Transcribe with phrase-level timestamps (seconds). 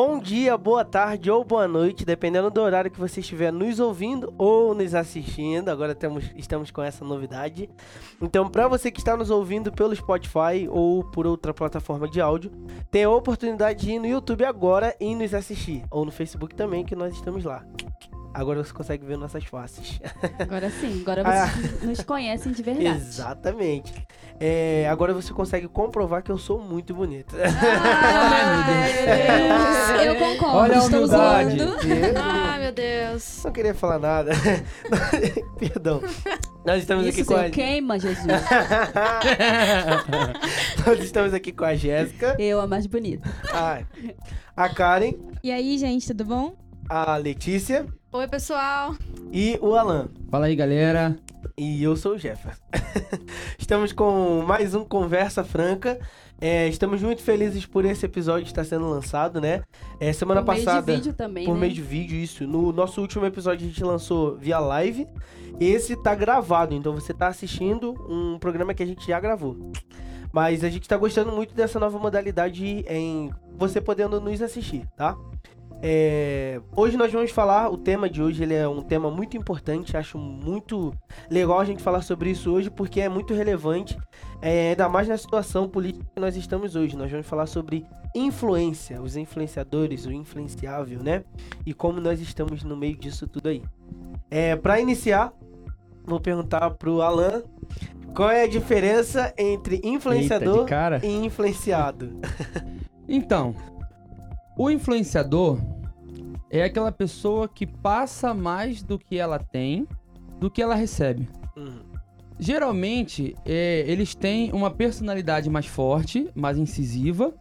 [0.00, 4.32] Bom dia, boa tarde ou boa noite, dependendo do horário que você estiver nos ouvindo
[4.38, 5.70] ou nos assistindo.
[5.70, 7.68] Agora temos, estamos com essa novidade.
[8.22, 12.52] Então, para você que está nos ouvindo pelo Spotify ou por outra plataforma de áudio,
[12.92, 15.82] tem a oportunidade de ir no YouTube agora e nos assistir.
[15.90, 17.66] Ou no Facebook também, que nós estamos lá.
[18.34, 20.00] Agora você consegue ver nossas faces.
[20.38, 21.46] Agora sim, agora Ah.
[21.46, 22.86] vocês nos conhecem de verdade.
[22.88, 23.92] Exatamente.
[24.38, 27.34] É, agora você consegue comprovar que eu sou muito bonito.
[29.50, 30.56] Ah, eu concordo.
[30.58, 31.56] Olha a Estou humildade.
[32.16, 33.42] Ai, meu Deus.
[33.44, 34.30] Não queria falar nada.
[35.58, 36.02] Perdão.
[36.64, 38.26] Nós estamos Isso aqui com a queima, Jesus.
[40.86, 43.28] Nós estamos aqui com a Jéssica, Eu, a mais bonita.
[43.52, 43.80] a,
[44.56, 46.54] a Karen, E aí, gente, tudo bom?
[46.90, 48.96] a Letícia Oi, pessoal.
[49.32, 50.08] e o Alan.
[50.30, 51.16] Fala aí, galera.
[51.56, 52.62] E eu sou o Jefferson.
[53.58, 55.98] estamos com mais um Conversa Franca.
[56.40, 59.62] É, estamos muito felizes por esse episódio estar sendo lançado, né?
[60.00, 60.92] É, semana Por meio passada.
[60.92, 61.60] de vídeo também, por né?
[61.60, 62.46] meio de vídeo, isso.
[62.46, 65.06] No nosso último episódio a gente lançou via live.
[65.60, 69.56] Esse tá gravado, então você tá assistindo um programa que a gente já gravou.
[70.32, 75.16] Mas a gente tá gostando muito dessa nova modalidade em você podendo nos assistir, tá?
[75.80, 79.96] É, Hoje nós vamos falar, o tema de hoje ele é um tema muito importante,
[79.96, 80.94] acho muito
[81.30, 83.98] legal a gente falar sobre isso hoje, porque é muito relevante,
[84.40, 86.96] é, ainda mais na situação política que nós estamos hoje.
[86.96, 91.24] Nós vamos falar sobre influência, os influenciadores, o influenciável, né?
[91.66, 93.62] E como nós estamos no meio disso tudo aí.
[94.30, 95.32] É, para iniciar,
[96.04, 97.42] vou perguntar pro Alan
[98.14, 101.00] qual é a diferença entre Eita, influenciador cara.
[101.04, 102.20] e influenciado.
[103.10, 103.54] Então,
[104.58, 105.60] o influenciador
[106.50, 109.86] é aquela pessoa que passa mais do que ela tem,
[110.40, 111.28] do que ela recebe.
[111.56, 111.80] Uhum.
[112.40, 117.32] Geralmente, é, eles têm uma personalidade mais forte, mais incisiva.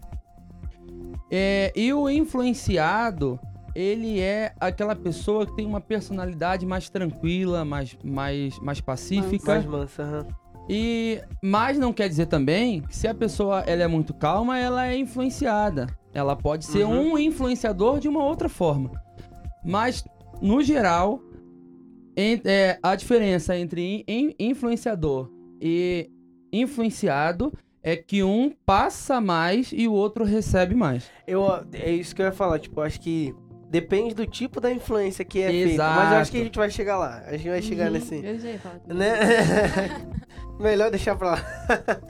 [1.31, 3.39] É, e o influenciado,
[3.73, 9.53] ele é aquela pessoa que tem uma personalidade mais tranquila, mais, mais, mais pacífica.
[9.53, 10.27] Mais mansa, aham.
[10.69, 14.87] E mas não quer dizer também que se a pessoa ela é muito calma, ela
[14.87, 15.87] é influenciada.
[16.13, 17.13] Ela pode ser Uhum.
[17.13, 18.91] um influenciador de uma outra forma.
[19.63, 20.03] Mas
[20.41, 21.21] no geral,
[22.17, 25.29] en- é, a diferença entre in- influenciador
[25.61, 26.09] e
[26.51, 31.09] influenciado é que um passa mais e o outro recebe mais.
[31.25, 33.33] Eu, é isso que eu ia falar, tipo, acho que
[33.69, 35.69] depende do tipo da influência que é feita.
[35.73, 35.99] Exato.
[35.99, 37.23] Mas eu acho que a gente vai chegar lá.
[37.25, 38.15] A gente vai chegar Uhum, nesse.
[38.23, 38.79] Eu falar.
[38.87, 39.15] Né?
[40.59, 41.37] Melhor deixar pra lá.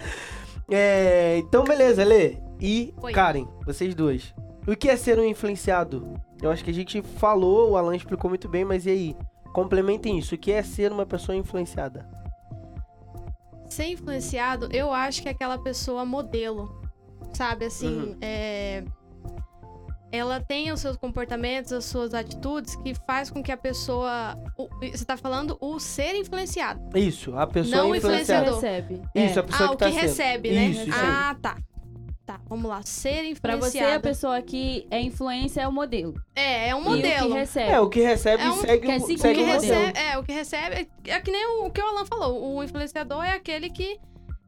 [0.69, 2.35] É, então, beleza, Lê.
[2.59, 3.13] E Oi.
[3.13, 4.33] Karen, vocês duas.
[4.67, 6.13] O que é ser um influenciado?
[6.41, 9.15] Eu acho que a gente falou, o Alan explicou muito bem, mas e aí?
[9.53, 10.35] Complementem isso.
[10.35, 12.05] O que é ser uma pessoa influenciada?
[13.69, 16.81] Ser influenciado, eu acho que é aquela pessoa modelo.
[17.33, 18.17] Sabe, assim, Uhum.
[18.19, 18.83] é...
[20.11, 24.37] Ela tem os seus comportamentos, as suas atitudes que faz com que a pessoa...
[24.57, 26.81] o- Você tá falando o ser influenciado.
[26.97, 28.51] Isso, a pessoa Não o Você influenciada.
[28.55, 29.01] recebe.
[29.13, 29.41] Isso, É.
[29.41, 30.01] a pessoa ah, que o tá que sendo.
[30.01, 30.65] recebe, né?
[30.67, 31.05] Isso, isso aí.
[31.05, 31.57] ah, tá.
[32.25, 32.81] Tá, vamos lá.
[32.83, 34.01] Ser Pra você, a influenciado.
[34.03, 36.13] pessoa que é influência é o modelo.
[36.35, 37.27] É, é um E o modelo.
[37.27, 37.71] que recebe.
[37.71, 39.61] É, o que recebe É um- segue, quer o, O segue que o modelo.
[39.61, 42.55] recebe, é, o que recebe é, é que nem o, o que o Alan falou.
[42.55, 43.97] O influenciador é aquele que,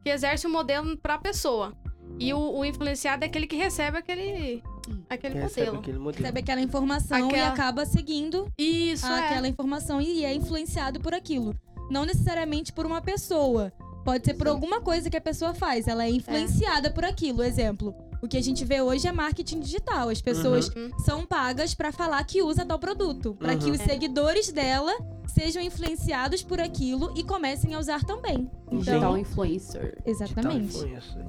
[0.04, 1.74] que exerce o modelo pra pessoa.
[2.18, 4.62] E o, o influenciado é aquele que recebe aquele,
[5.08, 5.78] aquele Que recebe modelo.
[5.80, 6.22] aquele modelo.
[6.22, 9.26] Recebe aquela informação e Aquela- acaba seguindo Isso, é.
[9.26, 11.54] aquela informação e é influenciado por aquilo.
[11.90, 13.72] Não necessariamente por uma pessoa.
[14.04, 14.52] Pode ser por Sim.
[14.52, 15.86] alguma coisa que a pessoa faz.
[15.86, 17.42] Ela é influenciada por aquilo.
[17.42, 17.94] Exemplo.
[18.22, 20.08] O que a gente vê hoje é marketing digital.
[20.10, 20.90] As pessoas Uhum.
[20.98, 23.72] são pagas pra falar que usa tal produto, Pra que Uhum.
[23.72, 24.92] os seguidores dela
[25.26, 28.50] sejam influenciados por aquilo e comecem a usar também.
[28.70, 29.96] Digital Então, influencer.
[30.04, 30.66] exatamente.
[30.68, 31.26] Digital influencer.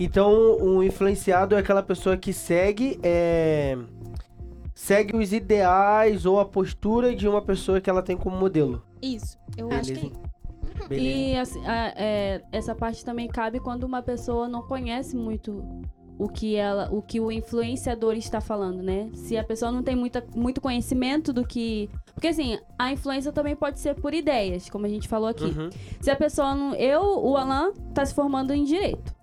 [0.00, 3.78] Então, o influenciado é aquela pessoa que segue é,
[4.74, 8.82] segue os ideais ou a postura de uma pessoa que ela tem como modelo.
[9.00, 9.38] Isso.
[9.56, 9.92] Eu Beleza.
[9.92, 10.32] acho que
[10.88, 11.08] Beleza.
[11.18, 15.62] E assim, a- é, essa parte também cabe quando uma pessoa não conhece muito
[16.18, 19.10] o que ela, o que o influenciador está falando, né?
[19.14, 23.56] Se a pessoa não tem muita, muito conhecimento do que, porque assim, a influência também
[23.56, 25.44] pode ser por ideias, como a gente falou aqui.
[25.44, 25.70] Uhum.
[26.00, 29.14] Se a pessoa não, eu, o Alan tá se formando em direito.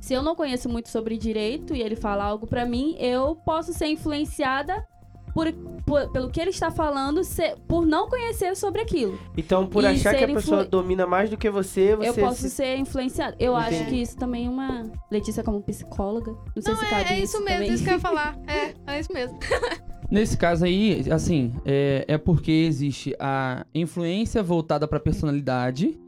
[0.00, 3.72] Se eu não conheço muito sobre direito e ele fala algo pra mim, eu posso
[3.72, 4.86] ser influenciada
[5.34, 5.52] por,
[5.84, 9.18] por- pelo que ele está falando, se- por não conhecer sobre aquilo.
[9.36, 12.08] Então, por E achar que a ser pessoa influ- domina mais do que você, você
[12.08, 13.36] eu posso se- ser influenciada.
[13.38, 13.90] Eu acho Entendi.
[13.90, 14.90] que isso também é uma.
[15.10, 16.30] Letícia, como psicóloga.
[16.54, 17.72] Não sei Não, se é, cabe é isso mesmo, também.
[17.74, 18.38] isso que eu ia falar.
[18.46, 19.38] É, é isso mesmo.
[20.10, 25.98] Nesse caso aí, assim, é, é porque existe a influência voltada para personalidade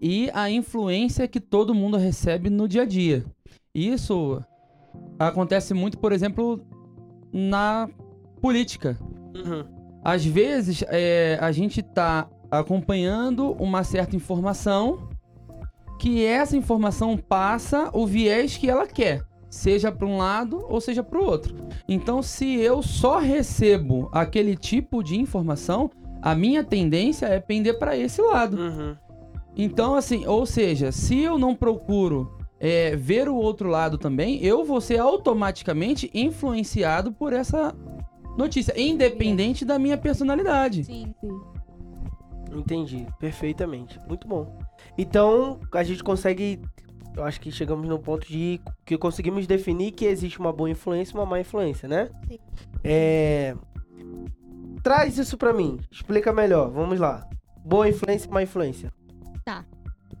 [0.00, 3.24] e a influência que todo mundo recebe no dia a dia.
[3.74, 4.40] Isso
[5.18, 6.60] acontece muito, por exemplo,
[7.32, 7.88] na
[8.46, 8.96] política.
[9.34, 9.64] Uhum.
[10.04, 15.08] Às vezes, é, a gente tá acompanhando uma certa informação
[15.98, 21.02] que essa informação passa o viés que ela quer, seja para um lado ou seja
[21.02, 21.56] para o outro.
[21.88, 25.90] Então, se eu só recebo aquele tipo de informação,
[26.22, 28.56] a minha tendência é pender para esse lado.
[28.56, 28.96] Uhum.
[29.56, 34.64] Então, assim, ou seja, se eu não procuro é, ver o outro lado também, eu
[34.64, 37.74] vou ser automaticamente influenciado por essa
[38.36, 40.84] notícia, independente da minha personalidade.
[40.84, 41.14] Sim.
[42.52, 44.00] Entendi, perfeitamente.
[44.08, 44.58] Muito bom.
[44.96, 46.60] Então, a gente consegue.
[47.16, 51.14] Eu acho que chegamos no ponto de que conseguimos definir que existe uma boa influência
[51.14, 52.10] e uma má influência, né?
[52.28, 52.38] Sim.
[52.84, 53.54] É.
[54.82, 55.78] Traz isso pra mim.
[55.90, 56.70] Explica melhor.
[56.70, 57.28] Vamos lá.
[57.64, 58.92] Boa influência e má influência.
[59.44, 59.64] Tá.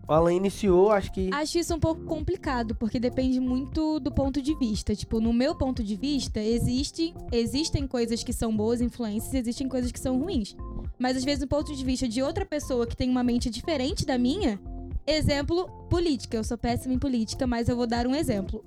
[0.08, 1.30] Alan iniciou, acho que.
[1.32, 4.94] Acho isso um pouco complicado, porque depende muito do ponto de vista.
[4.94, 9.68] Tipo, no meu ponto de vista, existe, existem coisas que são boas influências e existem
[9.68, 10.56] coisas que são ruins.
[10.98, 14.06] Mas às vezes, do ponto de vista de outra pessoa que tem uma mente diferente
[14.06, 14.60] da minha,
[15.06, 16.36] exemplo, política.
[16.36, 18.64] Eu sou péssima em política, mas eu vou dar um exemplo.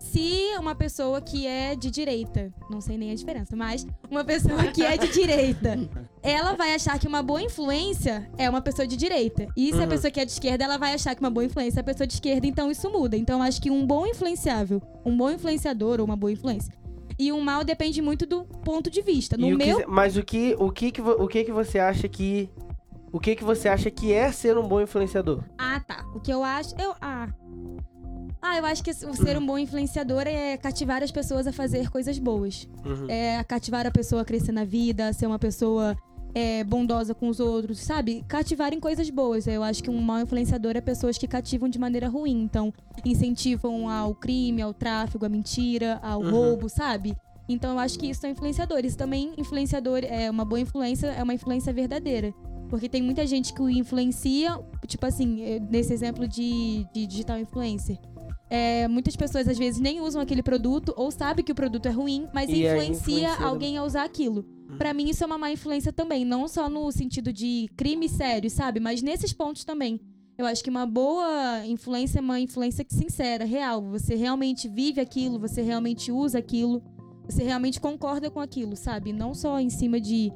[0.00, 4.64] Se uma pessoa que é de direita, não sei nem a diferença, mas uma pessoa
[4.68, 5.78] que é de direita,
[6.22, 9.46] ela vai achar que uma boa influência é uma pessoa de direita.
[9.54, 9.88] E se a Uhum.
[9.88, 12.06] pessoa que é de esquerda, ela vai achar que uma boa influência é a pessoa
[12.06, 13.14] de esquerda, então isso muda.
[13.16, 16.72] Então eu acho que um bom influenciável, um bom influenciador ou uma boa influência.
[17.18, 19.36] E um mal depende muito do ponto de vista.
[19.36, 21.78] No E o que- meu, mas o que, o que que, o que que você
[21.78, 22.48] acha que,
[23.12, 25.44] o que que você acha que é ser um bom influenciador?
[25.58, 26.06] Ah, tá.
[26.14, 26.74] O que eu acho.
[26.80, 26.94] Eu.
[27.02, 27.28] Ah.
[28.42, 31.90] Ah, eu acho que o ser um bom influenciador é cativar as pessoas a fazer
[31.90, 32.66] coisas boas.
[32.84, 33.06] Uhum.
[33.08, 35.94] É cativar a pessoa a crescer na vida, ser uma pessoa
[36.34, 38.24] é, bondosa com os outros, sabe?
[38.26, 39.46] Cativar em coisas boas.
[39.46, 42.42] Eu acho que um mau influenciador é pessoas que cativam de maneira ruim.
[42.42, 42.72] Então,
[43.04, 46.30] incentivam ao crime, ao tráfico, à mentira, ao Uhum.
[46.30, 47.14] roubo, sabe?
[47.48, 48.94] Então, eu acho que isso são influenciadores.
[48.94, 52.32] Também, influenciador é uma boa influência, é uma influência verdadeira.
[52.68, 54.56] Porque tem muita gente que o influencia,
[54.86, 57.98] tipo assim, eh, nesse exemplo de, de digital influencer.
[58.50, 61.90] É, muitas pessoas às vezes nem usam aquele produto ou sabem que o produto é
[61.90, 64.44] ruim, mas E aí influencia alguém a usar aquilo.
[64.76, 68.50] Pra mim isso é uma má influência também, não só no sentido de crime sério,
[68.50, 68.80] sabe?
[68.80, 70.00] Mas nesses pontos também.
[70.36, 73.82] Eu acho que uma boa influência é uma influência que sincera, real.
[73.90, 76.82] Você realmente vive aquilo, você realmente usa aquilo,
[77.26, 79.12] você realmente concorda com aquilo, sabe?
[79.12, 80.32] Não só em cima de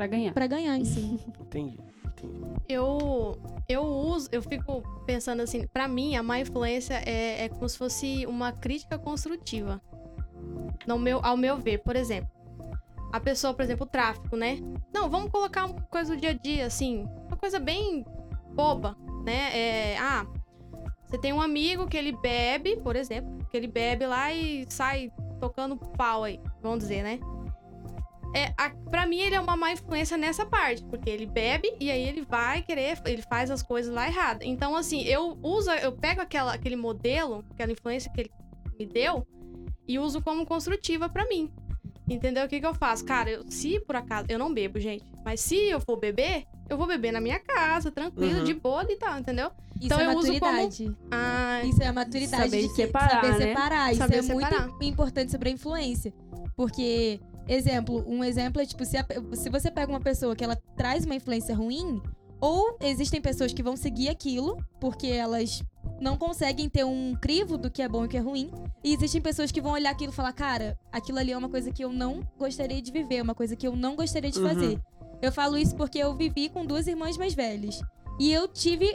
[0.00, 0.32] Pra ganhar.
[0.32, 1.18] Pra ganhar em si.
[1.38, 1.76] Entendi.
[2.68, 3.38] Eu,
[3.68, 7.76] eu uso, eu fico pensando assim, pra mim a má influência é, é como se
[7.76, 9.80] fosse uma crítica construtiva.
[10.86, 12.30] No meu, ao meu ver, por exemplo.
[13.12, 14.58] A pessoa, por exemplo, o tráfico, né?
[14.92, 18.04] Não, vamos colocar uma coisa do dia a dia, assim, uma coisa bem
[18.54, 19.50] boba, né?
[19.52, 20.24] É, ah,
[21.10, 25.10] você tem um amigo que ele bebe, por exemplo, que ele bebe lá e sai
[25.40, 27.18] tocando pau aí, vamos dizer, né?
[28.34, 31.90] É, a, pra mim, ele é uma má influência nessa parte, porque ele bebe e
[31.90, 34.46] aí ele vai querer, ele faz as coisas lá erradas.
[34.46, 38.30] Então, assim, eu uso, eu pego aquela, aquele modelo, aquela influência que ele
[38.78, 39.26] me deu
[39.88, 41.50] e uso como construtiva pra mim.
[42.08, 42.44] Entendeu?
[42.44, 43.04] O que, que eu faço?
[43.04, 44.26] Cara, eu- se por acaso.
[44.28, 45.04] Eu não bebo, gente.
[45.24, 48.44] Mas se eu for beber, eu vou beber na minha casa, tranquilo, Uhum.
[48.44, 49.50] de boa e tal, entendeu?
[49.76, 50.96] Isso Então é eu uso como- maturidade.
[51.10, 53.38] Ah, Isso é a maturidade Saber de que- separar, saber né?
[53.48, 53.90] separar.
[53.90, 54.68] Isso Saber é separar.
[54.68, 56.12] muito importante sobre a influência.
[56.56, 60.56] Porque, exemplo, um exemplo é tipo, se, a- se você pega uma pessoa que ela
[60.76, 62.00] traz uma influência ruim,
[62.40, 65.62] ou existem pessoas que vão seguir aquilo, porque elas
[66.00, 68.50] não conseguem ter um crivo do que é bom e o que é ruim.
[68.82, 71.70] E existem pessoas que vão olhar aquilo e falar, cara, aquilo ali é uma coisa
[71.70, 74.48] que eu não gostaria de viver, uma coisa que eu não gostaria de Uhum.
[74.48, 74.80] fazer.
[75.20, 77.82] Eu falo isso porque eu vivi com duas irmãs mais velhas.
[78.18, 78.90] E eu tive,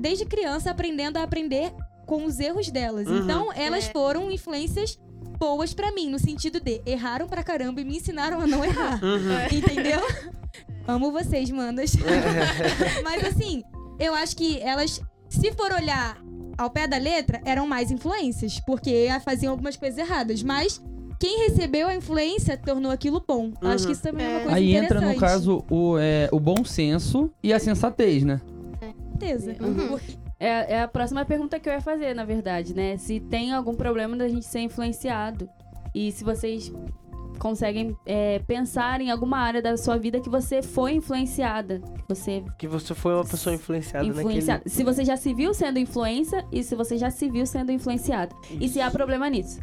[0.00, 1.72] desde criança, aprendendo a aprender
[2.04, 3.06] com os erros delas.
[3.06, 3.18] Uhum.
[3.18, 3.92] Então, elas É.
[3.92, 4.98] foram influências
[5.42, 9.00] boas pra mim, no sentido de erraram pra caramba e me ensinaram a não errar.
[9.02, 9.58] Uhum.
[9.58, 10.00] Entendeu?
[10.86, 11.92] Amo vocês, manas.
[13.02, 13.62] Mas assim,
[13.98, 16.16] eu acho que elas, se for olhar
[16.56, 20.42] ao pé da letra, eram mais influências, porque faziam algumas coisas erradas.
[20.44, 20.80] Mas
[21.18, 23.52] quem recebeu a influência tornou aquilo bom.
[23.60, 23.86] Eu Acho Uhum.
[23.86, 24.42] que isso também é uma É.
[24.42, 28.40] coisa Aí entra, no caso, o, é, o bom senso e a sensatez, né?
[28.78, 29.56] Com certeza.
[29.60, 29.88] Uhum.
[29.88, 32.96] Porque- É, é a próxima pergunta que eu ia fazer, na verdade, né?
[32.96, 35.48] Se tem algum problema da gente ser influenciado.
[35.94, 36.72] E se vocês
[37.38, 41.80] conseguem é, pensar em alguma área da sua vida que você foi influenciada.
[41.96, 44.62] Que você que você foi uma pessoa influenciada influenciada.
[44.66, 48.34] Se você já se viu sendo influência e se você já se viu sendo influenciado.
[48.34, 48.64] naquele...
[48.64, 49.60] E se há problema nisso.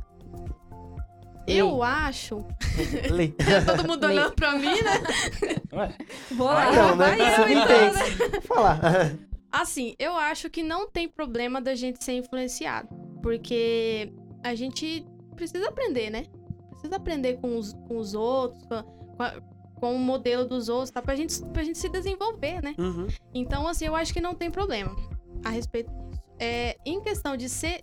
[1.48, 2.46] eu acho.
[3.12, 3.30] Lê.
[3.66, 5.94] Todo mundo olhando pra mim, né?
[6.38, 6.72] Vou Ah, lá.
[6.72, 7.16] não, né?
[7.18, 8.32] vai eu, Você então.
[8.32, 8.80] Vou falar.
[9.52, 12.88] Assim, eu acho que não tem problema da gente ser influenciado.
[13.22, 14.14] Porque
[14.44, 16.26] a gente precisa aprender, né?
[16.72, 19.42] precisa aprender com os, com os outros, com, a-
[19.76, 21.02] com o modelo dos outros, tá?
[21.02, 22.74] Pra gente, pra gente se desenvolver, né?
[22.78, 23.08] Uhum.
[23.34, 24.96] Então, assim, eu acho que não tem problema
[25.44, 26.22] a respeito disso.
[26.40, 27.82] É, em questão de ser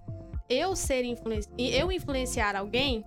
[0.48, 1.50] eu ser influenci...
[1.58, 3.04] eu influenciar alguém,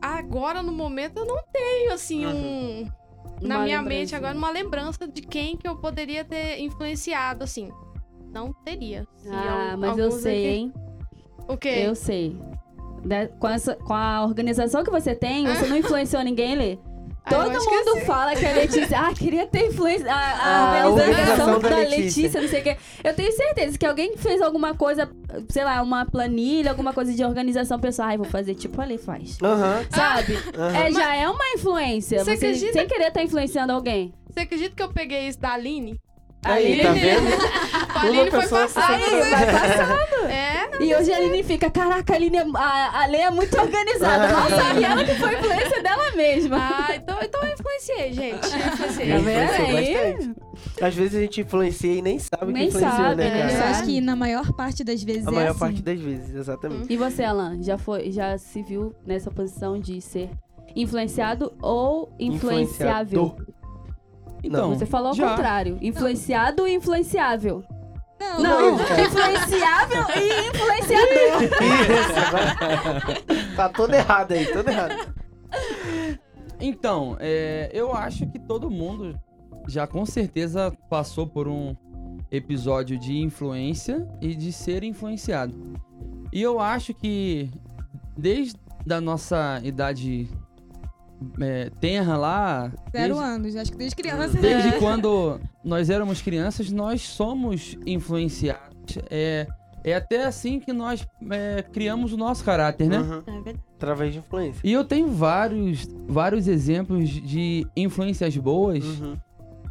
[0.00, 2.88] agora no momento eu não tenho assim um
[3.40, 7.70] na minha mente agora uma lembrança de quem que eu poderia ter influenciado assim.
[8.32, 9.06] Não teria.
[9.30, 10.72] Ah, al- mas eu alguns sei, aqui- hein?
[11.48, 11.68] O quê?
[11.86, 12.36] Eu sei.
[13.04, 16.78] Da- com, essa- com a organização que você tem, você não influenciou ninguém, Lê?
[17.26, 18.98] Ah, Todo acho que mundo fala que a Letícia.
[19.00, 20.06] Ah, queria ter influência.
[20.12, 22.22] A, a A organização organização da, da Letícia.
[22.22, 22.40] Letícia.
[22.40, 22.76] não sei o quê.
[23.02, 25.10] Eu tenho certeza que alguém fez alguma coisa,
[25.48, 28.08] sei lá, uma planilha, alguma coisa de organização pessoal.
[28.08, 29.38] Ai, vou fazer tipo a Lê faz.
[29.42, 29.84] Aham.
[29.90, 30.38] Sabe?
[30.86, 32.20] É, já é uma influência.
[32.24, 34.14] Você Você, acredita- sem querer estar influenciando alguém.
[34.30, 35.98] Você acredita que eu peguei isso da Aline?
[36.52, 37.26] Aí, tá vendo?
[37.96, 38.94] A Aline foi passada.
[38.94, 40.26] Aí, vai passando.
[40.28, 43.58] É, E hoje a Aline fica, caraca, a Aline é, a, a Lê é muito
[43.58, 44.28] organizada.
[44.36, 46.56] Mal sabe ela que foi influência dela mesma.
[46.60, 48.46] ah, então, então eu influenciei, gente.
[48.52, 49.10] Eu influenciei.
[49.10, 50.34] Tá vendo aí?
[50.82, 53.40] Às vezes a gente influencia e nem sabe Nem que influenciou, sabe, né, né?
[53.40, 53.52] cara?
[53.52, 53.70] Eu É.
[53.70, 55.58] acho que na maior parte das vezes A é maior assim.
[55.58, 56.92] parte das vezes, exatamente.
[56.92, 60.28] E você, Alan, já foi, já se viu nessa posição de ser
[60.74, 63.36] influenciado ou influenciável?
[64.48, 65.30] Não, Você falou ao já.
[65.30, 65.78] contrário.
[65.80, 67.64] Influenciado e influenciável.
[68.18, 71.42] Não, Não, influenciável e influenciador.
[73.12, 75.14] Isso, tá todo errado aí, todo errado.
[76.60, 79.18] Então, é, eu acho que todo mundo
[79.68, 81.76] já com certeza passou por um
[82.30, 85.54] episódio de influência e de ser influenciado.
[86.32, 87.50] E eu acho que
[88.16, 88.58] desde
[88.90, 90.28] a nossa idade
[91.40, 94.38] é, tenra lá, Zero desde, anos, acho que desde criança.
[94.38, 98.98] desde quando nós éramos crianças, nós somos influenciados.
[99.10, 99.46] É,
[99.84, 102.98] é até assim que nós é, criamos o nosso caráter, né?
[102.98, 103.42] Uhum.
[103.46, 103.54] É.
[103.76, 104.60] Através de influência.
[104.64, 109.16] E eu tenho vários, vários exemplos de influências boas Uhum.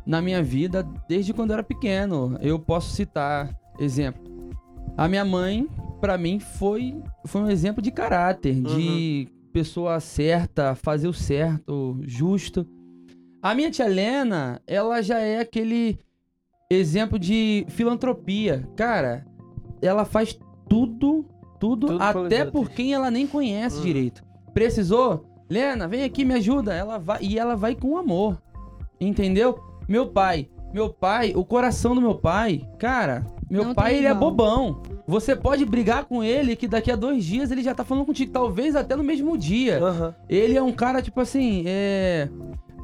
[0.05, 2.37] na minha vida desde quando eu era pequeno.
[2.41, 3.49] Eu posso citar
[3.79, 4.23] exemplo.
[4.97, 5.67] A minha mãe,
[5.99, 12.67] pra mim, foi, foi um exemplo de caráter, de pessoa certa, fazer o certo, justo.
[13.41, 15.97] A minha tia Lena, ela já é aquele
[16.69, 18.67] exemplo de filantropia.
[18.75, 19.25] Cara,
[19.81, 21.23] ela faz tudo,
[21.57, 23.83] tudo, Tudo até por quem ela nem conhece Uhum.
[23.83, 24.25] direito.
[24.53, 25.25] Precisou?
[25.49, 26.73] Lena, vem aqui, me ajuda.
[26.73, 28.37] Ela vai e ela vai com amor.
[28.99, 29.57] Entendeu?
[29.87, 34.11] Meu pai, meu pai, o coração do meu pai, cara, meu Não pai ele é
[34.11, 34.31] igual.
[34.31, 34.83] bobão.
[35.07, 38.31] Você pode brigar com ele que daqui a dois dias ele já tá falando contigo,
[38.31, 39.79] talvez até no mesmo dia.
[39.83, 40.15] Aham.
[40.27, 42.27] Ele é um cara, tipo assim, é.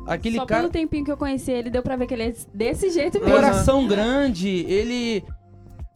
[0.08, 0.62] Aquele Só cara.
[0.62, 3.34] pelo tempinho que eu conheci ele, deu pra ver que ele é desse jeito mesmo.
[3.34, 5.24] Coração grande, ele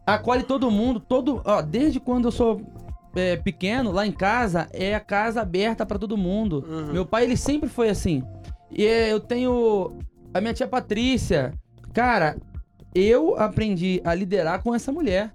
[0.05, 1.41] acolhe todo mundo, todo.
[1.43, 2.62] Ó, desde quando eu sou
[3.15, 6.63] é, pequeno, lá em casa, é a casa aberta pra todo mundo.
[6.67, 6.93] Uhum.
[6.93, 8.24] Meu pai, ele sempre foi assim.
[8.72, 9.93] E é, eu tenho
[10.34, 11.53] a minha tia Patrícia.
[11.93, 12.38] Cara,
[12.95, 15.31] eu aprendi a liderar com essa mulher.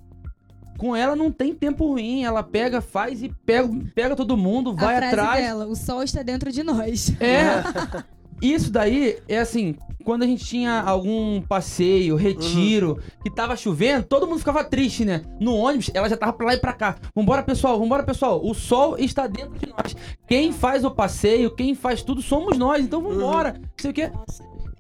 [0.79, 2.25] Com ela não tem tempo ruim.
[2.25, 5.45] Ela pega, faz e pega, pega todo mundo, vai a frase atrás.
[5.45, 7.13] dela, o sol está dentro de nós.
[7.21, 7.63] É.
[8.41, 14.27] Isso daí é assim, quando a gente tinha algum passeio, retiro, que tava chovendo, todo
[14.27, 15.23] mundo ficava triste, né?
[15.39, 16.97] No ônibus, ela já tava pra lá e pra cá.
[17.15, 18.41] Vambora, pessoal, vambora, pessoal.
[18.43, 19.95] O sol está dentro de nós.
[20.27, 22.83] Quem faz o passeio, quem faz tudo, somos nós.
[22.83, 23.55] Então vambora.
[23.61, 24.11] Não sei o quê.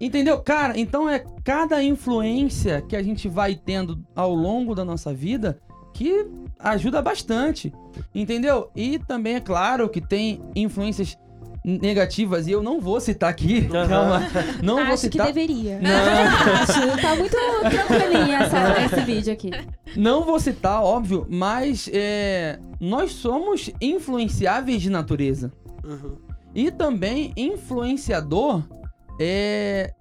[0.00, 0.40] Entendeu?
[0.40, 5.60] Cara, então é cada influência que a gente vai tendo ao longo da nossa vida
[5.92, 6.26] que
[6.58, 7.72] ajuda bastante.
[8.14, 8.70] Entendeu?
[8.74, 11.18] E também é claro que tem influências
[11.62, 13.68] negativas e eu não vou citar aqui.
[13.74, 13.88] Aham.
[13.88, 14.22] Calma.
[14.62, 15.26] Não vou Acho que citar.
[15.26, 15.78] deveria.
[15.78, 15.90] Não,
[16.62, 17.36] Acho, tá muito
[17.70, 19.50] tranquilinha essa- esse vídeo aqui.
[19.94, 25.52] não vou citar, óbvio, mas é, nós somos influenciáveis de natureza.
[25.84, 26.16] Uhum.
[26.54, 28.62] E também influenciador
[29.20, 29.92] é.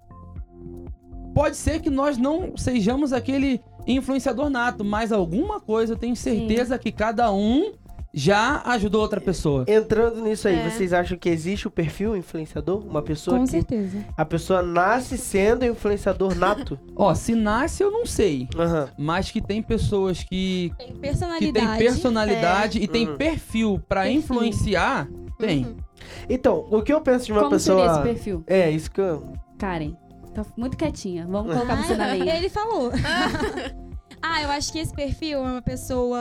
[1.34, 6.76] Pode ser que nós não sejamos aquele influenciador nato, mas alguma coisa eu tenho certeza
[6.78, 7.72] que cada um
[8.12, 9.64] já ajudou outra pessoa.
[9.68, 10.68] Entrando nisso aí, É.
[10.68, 12.84] vocês acham que existe o perfil influenciador?
[12.84, 14.04] Uma pessoa Com que certeza.
[14.16, 16.76] a pessoa nasce sendo influenciador nato?
[16.96, 18.88] Ó, se nasce eu não sei, Aham.
[18.98, 21.66] mas que tem pessoas que, Tem que personalidade.
[21.78, 23.16] tem personalidade e tem Uhum.
[23.16, 24.18] perfil pra Perfil.
[24.18, 25.08] influenciar,
[25.38, 25.64] tem.
[25.66, 25.76] Uhum.
[26.28, 28.02] Então, o que eu penso de uma Como seria esse pessoa.
[28.04, 28.44] perfil?
[28.46, 29.32] É, isso que eu.
[29.58, 29.94] Karen,
[30.34, 31.26] tá muito quietinha.
[31.26, 32.36] Vamos colocar você na Ah, linha.
[32.36, 32.90] ele falou.
[34.22, 36.18] ah, eu acho que esse perfil é uma pessoa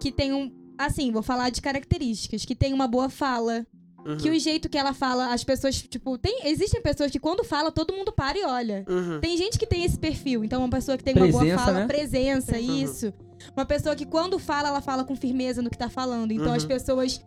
[0.00, 0.50] que tem um.
[0.78, 2.44] Assim, vou falar de características.
[2.44, 3.66] Que tem uma boa fala.
[4.06, 4.18] Uhum.
[4.18, 7.72] Que o jeito que ela fala, as pessoas, tipo, tem, existem pessoas que quando fala,
[7.72, 8.84] todo mundo para e olha.
[8.86, 9.18] Uhum.
[9.18, 11.80] Tem gente que tem esse perfil, então uma pessoa que tem uma boa Presença, fala,
[11.80, 11.86] né?
[11.86, 12.82] presença, Uhum.
[12.82, 13.14] isso.
[13.56, 16.32] Uma pessoa que quando fala, ela fala com firmeza no que tá falando.
[16.32, 16.52] Então Uhum.
[16.54, 17.24] as pessoas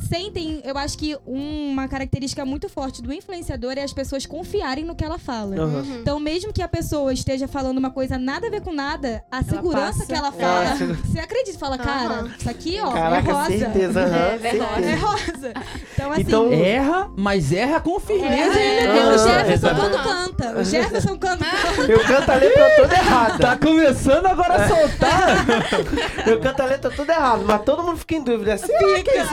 [0.00, 4.94] sentem, eu acho que uma característica muito forte do influenciador é as pessoas confiarem no
[4.94, 5.56] que ela fala.
[5.56, 5.98] Uhum.
[6.00, 9.42] Então, mesmo que a pessoa esteja falando uma coisa nada a ver com nada, a
[9.42, 10.06] segurança passa.
[10.06, 13.58] que ela fala, É, você acredita, fala, cara, isso aqui, ó, Caraca, é rosa.
[13.58, 14.00] certeza.
[14.02, 14.84] aham, É verdade.
[14.84, 15.06] É certeza.
[15.06, 15.52] rosa.
[15.94, 16.20] Então, assim.
[16.22, 19.14] Então- Erra, mas erra com firmeza e é, elegância.
[19.14, 19.80] o Jefferson exato.
[19.80, 20.58] quando canta.
[20.58, 21.82] O Jefferson quando canta.
[21.92, 23.38] Eu canto a letra toda errada.
[23.38, 25.46] Tá começando agora a soltar.
[26.26, 28.56] Eu canto a letra toda errada, mas todo mundo fica em dúvida.
[28.58, 29.32] Será que é isso?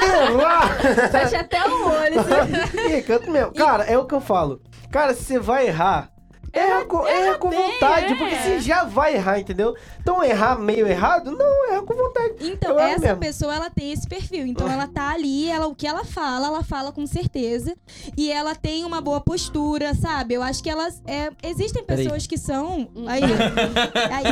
[0.00, 1.08] Será?
[1.10, 2.20] Fecha até o olho.
[2.20, 2.96] assim.
[2.96, 3.52] Ih, canto mesmo.
[3.54, 4.60] Cara, é o que eu falo.
[4.90, 6.10] Cara, se você vai errar,
[6.56, 8.16] erra, com, erra com bem, vontade, é.
[8.16, 9.74] porque você já vai errar, entendeu?
[10.00, 12.34] Então errar meio errado, não, erra com vontade.
[12.40, 13.18] Então, Eu essa mesmo.
[13.18, 14.46] pessoa, ela tem esse perfil.
[14.46, 17.76] Então, ela tá ali, ela, o que ela fala, ela fala com certeza.
[18.16, 20.34] E ela tem uma boa postura, sabe?
[20.34, 21.02] Eu acho que elas...
[21.06, 22.04] É, existem Peraí.
[22.04, 22.88] pessoas que são...
[23.06, 23.22] Aí,
[24.12, 24.24] aí.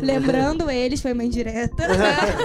[0.02, 1.84] Lembrando eles, foi uma indireta.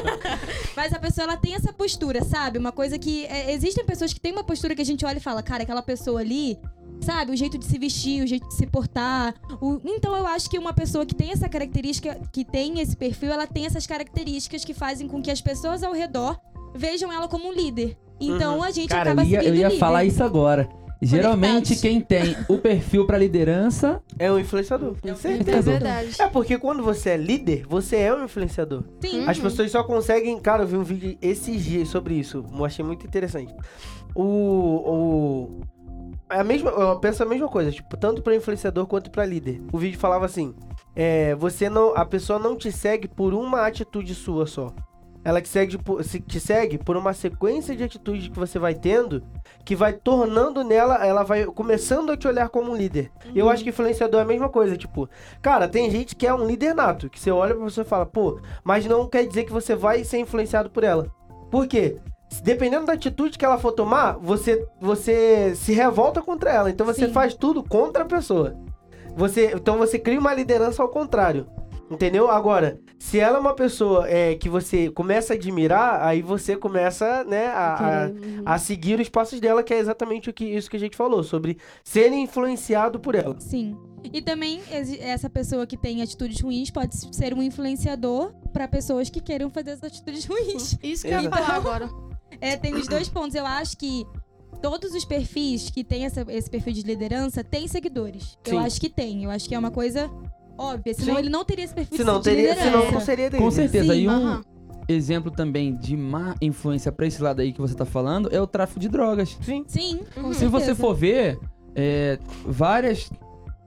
[0.75, 2.57] Mas a pessoa, ela tem essa postura, sabe?
[2.57, 3.25] Uma coisa que...
[3.25, 5.81] é, existem pessoas que têm uma postura que a gente olha e fala, cara, aquela
[5.81, 6.59] pessoa ali...
[7.01, 9.33] Sabe, o jeito de se vestir, o jeito de se portar.
[9.61, 13.31] o- Então eu acho que uma pessoa que tem essa característica, que tem esse perfil,
[13.31, 16.39] ela tem essas características que fazem com que as pessoas ao redor
[16.75, 17.97] vejam ela como um líder.
[18.19, 19.79] Então a gente Cara, eu acaba ia, seguindo eu ia o líder.
[19.79, 20.67] falar isso agora.
[21.01, 24.95] Geralmente quem tem o perfil pra liderança É um influenciador.
[25.01, 25.61] Com É certeza.
[25.71, 26.09] verdade.
[26.19, 28.83] É porque quando você é líder, você é um influenciador.
[28.99, 29.23] Sim.
[29.25, 30.37] As pessoas só conseguem.
[30.41, 32.43] Cara, eu vi um vídeo esses dias sobre isso.
[32.53, 33.55] Eu achei muito interessante.
[34.13, 34.21] O.
[34.23, 35.78] o é
[36.29, 39.61] a mesma, eu penso a mesma coisa, tipo, tanto pra influenciador quanto pra líder.
[39.73, 40.53] O vídeo falava assim:
[40.95, 41.95] é, você não.
[41.95, 44.71] A pessoa não te segue por uma atitude sua só.
[45.23, 45.77] Ela te segue,
[46.25, 49.21] te segue por uma sequência de atitudes que você vai tendo,
[49.65, 53.11] que vai tornando nela, ela vai começando a te olhar como um líder.
[53.35, 55.09] Eu acho que influenciador é a mesma coisa, tipo,
[55.41, 58.05] cara, tem gente que é um líder nato, que você olha pra pessoa e fala,
[58.05, 61.11] pô, mas não quer dizer que você vai ser influenciado por ela.
[61.51, 61.97] Por quê?
[62.43, 66.69] Dependendo da atitude que ela for tomar, você, você se revolta contra ela.
[66.69, 67.13] Então você Sim.
[67.13, 68.55] faz tudo contra a pessoa.
[69.15, 71.47] Você, então você cria uma liderança ao contrário.
[71.89, 72.29] Entendeu?
[72.29, 77.23] Agora, se ela é uma pessoa é, que você começa a admirar, aí você começa,
[77.23, 78.43] né, a, a, Querer, uhum.
[78.45, 81.23] a seguir os passos dela, que é exatamente o que, isso que a gente falou,
[81.23, 83.35] sobre ser influenciado por ela.
[83.39, 83.75] Sim.
[84.13, 89.19] E também essa pessoa que tem atitudes ruins pode ser um influenciador pra pessoas que
[89.19, 90.77] queiram fazer as atitudes ruins.
[90.83, 91.43] Isso que eu ia Exato.
[91.43, 92.08] falar agora.
[92.41, 93.35] É, tem os dois pontos.
[93.35, 94.05] Eu acho que
[94.61, 98.37] todos os perfis que têm essa- esse perfil de liderança têm seguidores.
[98.43, 98.55] Sim.
[98.55, 99.23] Eu acho que tem.
[99.23, 100.09] Eu acho que é uma coisa
[100.57, 100.93] óbvia.
[100.93, 101.19] Senão Sim.
[101.19, 102.71] ele não teria esse perfil Se não de teria, liderança.
[102.79, 103.43] senão não seria dele.
[103.43, 103.93] Com certeza.
[103.93, 104.41] Sim, e um aham.
[104.87, 108.47] exemplo também de má influência pra esse lado aí que você tá falando é o
[108.47, 109.37] tráfico de drogas.
[109.41, 109.63] Sim.
[109.67, 110.33] Sim, com Uhum.
[110.33, 110.75] Se você certeza.
[110.75, 111.39] for ver,
[111.75, 113.09] é, várias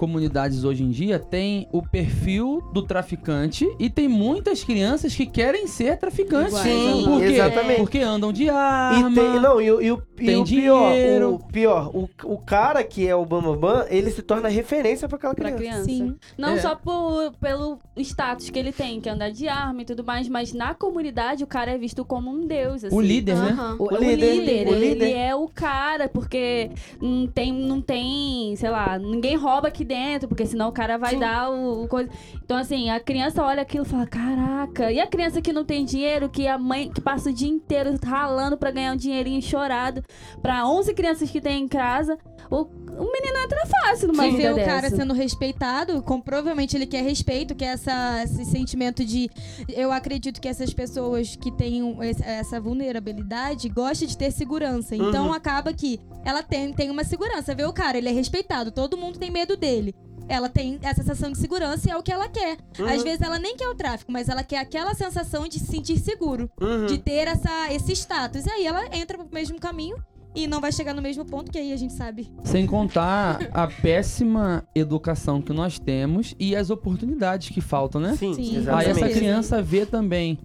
[0.07, 5.69] comunidades hoje em dia têm o perfil do traficante e tem muitas crianças que querem
[5.69, 6.55] ser traficantes.
[6.59, 7.27] Sim, Por quê?
[7.27, 7.77] exatamente.
[7.79, 9.15] Porque andam de E, arma.
[9.15, 11.35] tem, não, e, o- e o, e tem o pior, dinheiro.
[11.35, 15.35] o pior, o, o cara que é o Bambambam, ele se torna referência pra aquela
[15.37, 15.85] Pra criança.
[15.85, 15.85] criança.
[15.85, 16.17] Sim.
[16.37, 16.59] Não É.
[16.61, 20.29] só por, pelo status que ele tem, que é andar de arma e tudo mais,
[20.29, 22.83] mas na comunidade o cara é visto como um deus.
[22.83, 22.97] Assim.
[22.97, 23.57] O líder, né?
[23.79, 25.13] O, O o líder, líder, o ele líder.
[25.17, 30.47] é o cara, porque não tem, não tem, sei lá, ninguém rouba aqui dentro, porque
[30.47, 31.19] senão o cara vai Sim.
[31.19, 32.11] dar o, o coisa.
[32.43, 35.85] Então, assim, a criança olha aquilo e fala, caraca, e a criança que não tem
[35.85, 40.03] dinheiro, que a mãe que passa o dia inteiro ralando pra ganhar um dinheirinho chorado,
[40.41, 42.19] pra 11 crianças que tem em casa,
[42.51, 42.67] o,
[42.99, 44.71] o menino entra fácil numa Sim, vida ver o dessa.
[44.71, 49.31] cara sendo respeitado, com, provavelmente ele quer respeito, que é essa, esse sentimento de.
[49.69, 54.95] Eu acredito que essas pessoas que têm um- essa vulnerabilidade gostam de ter segurança.
[54.95, 55.33] Então Uhum.
[55.33, 57.55] acaba que ela tem, tem uma segurança.
[57.55, 59.95] Vê o cara, ele é respeitado, todo mundo tem medo dele.
[60.29, 62.57] Ela tem essa sensação de segurança e é o que ela quer.
[62.79, 65.67] Uhum, Às vezes ela nem quer o tráfico, mas ela quer aquela sensação de se
[65.67, 66.87] sentir seguro, uhum.
[66.87, 68.47] de ter essa, esse status.
[68.47, 69.97] E aí ela entra pro mesmo caminho
[70.35, 72.31] e não vai chegar no mesmo ponto, que aí a gente sabe.
[72.45, 78.17] Sem contar a péssima educação que nós temos e as oportunidades que faltam, né?
[78.17, 78.43] Sim, Sim.
[78.43, 78.81] Aí exatamente.
[78.81, 79.19] essa Exatamente.
[79.19, 80.39] criança vê também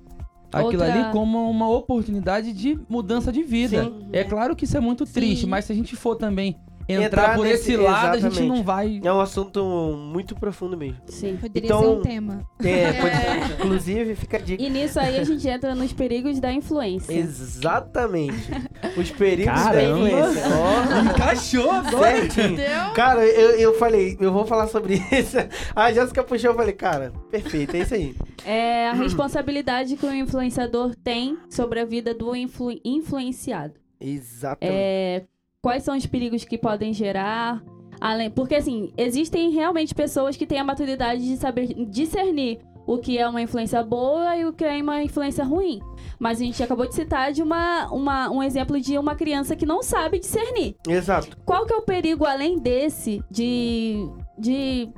[0.51, 3.83] aquilo Outra- ali como uma oportunidade de mudança de vida.
[3.85, 4.09] Sim.
[4.13, 5.13] É claro que isso é muito Sim.
[5.13, 6.55] triste, mas se a gente for também
[6.87, 8.47] entrar, Entrar por nesse- esse lado, a gente exatamente.
[8.57, 9.01] não vai.
[9.03, 9.63] É um assunto
[9.97, 10.97] muito profundo mesmo.
[11.07, 11.37] Sim.
[11.37, 12.47] Poderia Então- ser um tema.
[12.63, 14.61] É, pode- inclusive, fica a dica.
[14.63, 17.11] E nisso aí a gente entra nos perigos da influência.
[17.13, 18.49] Exatamente.
[18.97, 20.07] Os perigos da Caramba.
[20.09, 20.43] influência.
[20.55, 22.17] Ó, Encaixou agora!
[22.31, 22.57] certinho.
[22.95, 25.37] Cara, eu, eu falei, eu vou falar sobre isso.
[25.75, 28.15] A Jéssica puxou, eu falei, cara, perfeito, é isso aí.
[28.45, 33.73] É a responsabilidade que o influenciador tem sobre a vida do influ- influenciado.
[33.99, 34.73] Exatamente.
[34.77, 35.23] É,
[35.61, 37.63] quais são os perigos que podem gerar?
[37.99, 43.17] Além, porque assim, existem realmente pessoas que têm a maturidade de saber discernir o que
[43.17, 45.79] é uma influência boa e o que é uma influência ruim.
[46.17, 49.65] Mas a gente acabou de citar de uma, uma, um exemplo de uma criança que
[49.65, 50.75] não sabe discernir.
[50.87, 51.37] Exato.
[51.45, 54.07] Qual que é o perigo além desse de,
[54.39, 54.89] de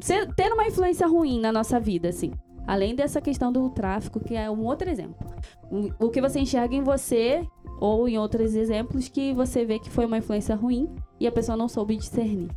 [0.00, 2.32] ser, ter uma influência ruim na nossa vida, assim?
[2.66, 5.16] Além dessa questão do tráfico, que é um outro exemplo.
[5.98, 7.46] O, que você enxerga em você
[7.80, 10.88] ou em outros exemplos que você vê que foi uma influência ruim
[11.20, 12.48] e a pessoa não soube discernir.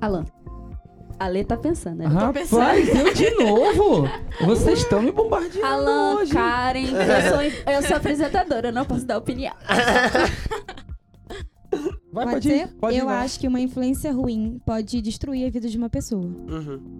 [0.00, 0.24] Alan.
[1.18, 2.06] A Lê tá pensando, né?
[2.06, 2.50] Rapaz,
[2.88, 4.08] eu de novo?
[4.44, 6.32] Vocês estão me bombardeando Alan, hoje.
[6.32, 9.54] Karen, eu sou, eu sou apresentadora, eu não posso dar opinião.
[12.12, 13.24] Vai, Pode pode, ir, pode ir, eu vai.
[13.24, 16.22] acho que uma influência ruim pode destruir a vida de uma pessoa.
[16.24, 16.98] Uhum.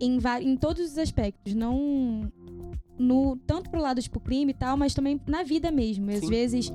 [0.00, 1.54] Em, em todos os aspectos.
[1.54, 2.30] Não.
[2.98, 6.10] No, tanto pro lado, tipo, crime e tal, mas também na vida mesmo.
[6.10, 6.28] Às Sim.
[6.28, 6.72] vezes,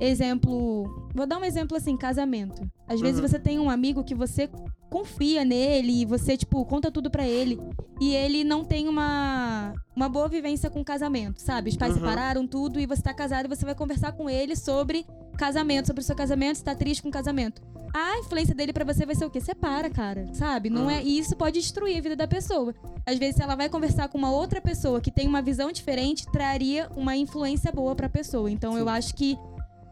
[0.00, 1.08] exemplo.
[1.14, 2.62] Vou dar um exemplo assim, casamento.
[2.86, 3.28] Às vezes Uhum.
[3.28, 4.48] você tem um amigo que você
[4.90, 7.58] confia nele e você, tipo, conta tudo pra ele.
[8.00, 11.70] E ele não tem uma, uma boa vivência com o casamento, sabe?
[11.70, 12.00] Os pais Uhum.
[12.00, 15.04] separaram tudo e você tá casado e você vai conversar com ele sobre
[15.38, 17.62] casamento, sobre o seu casamento, se tá triste com o casamento.
[17.94, 19.40] A influência dele pra você vai ser o quê?
[19.40, 20.68] Separa, cara, sabe?
[20.68, 22.74] Não é, e isso pode destruir a vida da pessoa.
[23.06, 26.26] Às vezes, se ela vai conversar com uma outra pessoa que tem uma visão diferente,
[26.30, 28.50] traria uma influência boa pra pessoa.
[28.50, 29.38] Então, eu acho que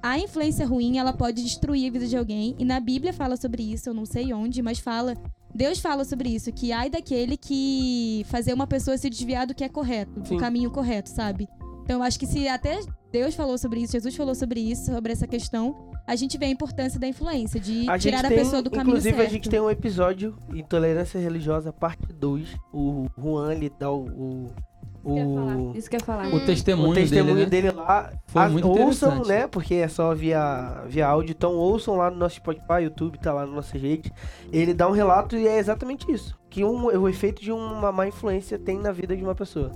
[0.03, 2.55] a influência ruim, ela pode destruir a vida de alguém.
[2.59, 5.15] E na Bíblia fala sobre isso, eu não sei onde, mas fala.
[5.55, 9.65] Deus fala sobre isso, que ai daquele que fazer uma pessoa se desviar do que
[9.65, 10.35] é correto, Sim.
[10.35, 11.49] do caminho correto, sabe?
[11.83, 12.79] Então eu acho que se até
[13.17, 15.75] Deus falou sobre isso, Jesus falou sobre isso, sobre essa questão,
[16.07, 18.91] a gente vê a importância da influência, de A tirar a tem, pessoa do caminho
[18.91, 19.29] inclusive, certo.
[19.29, 22.55] a gente tem um episódio Intolerância Religiosa, parte 2.
[22.75, 24.05] O Juan, ele dá o...
[24.05, 25.57] o Quer falar?
[25.57, 26.35] o, Isso que eu ia falar.
[26.35, 27.71] O testemunho, o testemunho dele, né?
[27.71, 28.13] dele lá.
[28.27, 29.47] Foi Ah, muito ouçam, né?
[29.47, 31.31] Porque é só via, via áudio.
[31.31, 34.11] Então ouçam lá no nosso Spotify, YouTube, tá lá no nosso jeito.
[34.53, 36.37] Ele dá um relato e é exatamente isso.
[36.51, 39.71] Que um, o efeito de uma má influência tem na vida de uma pessoa.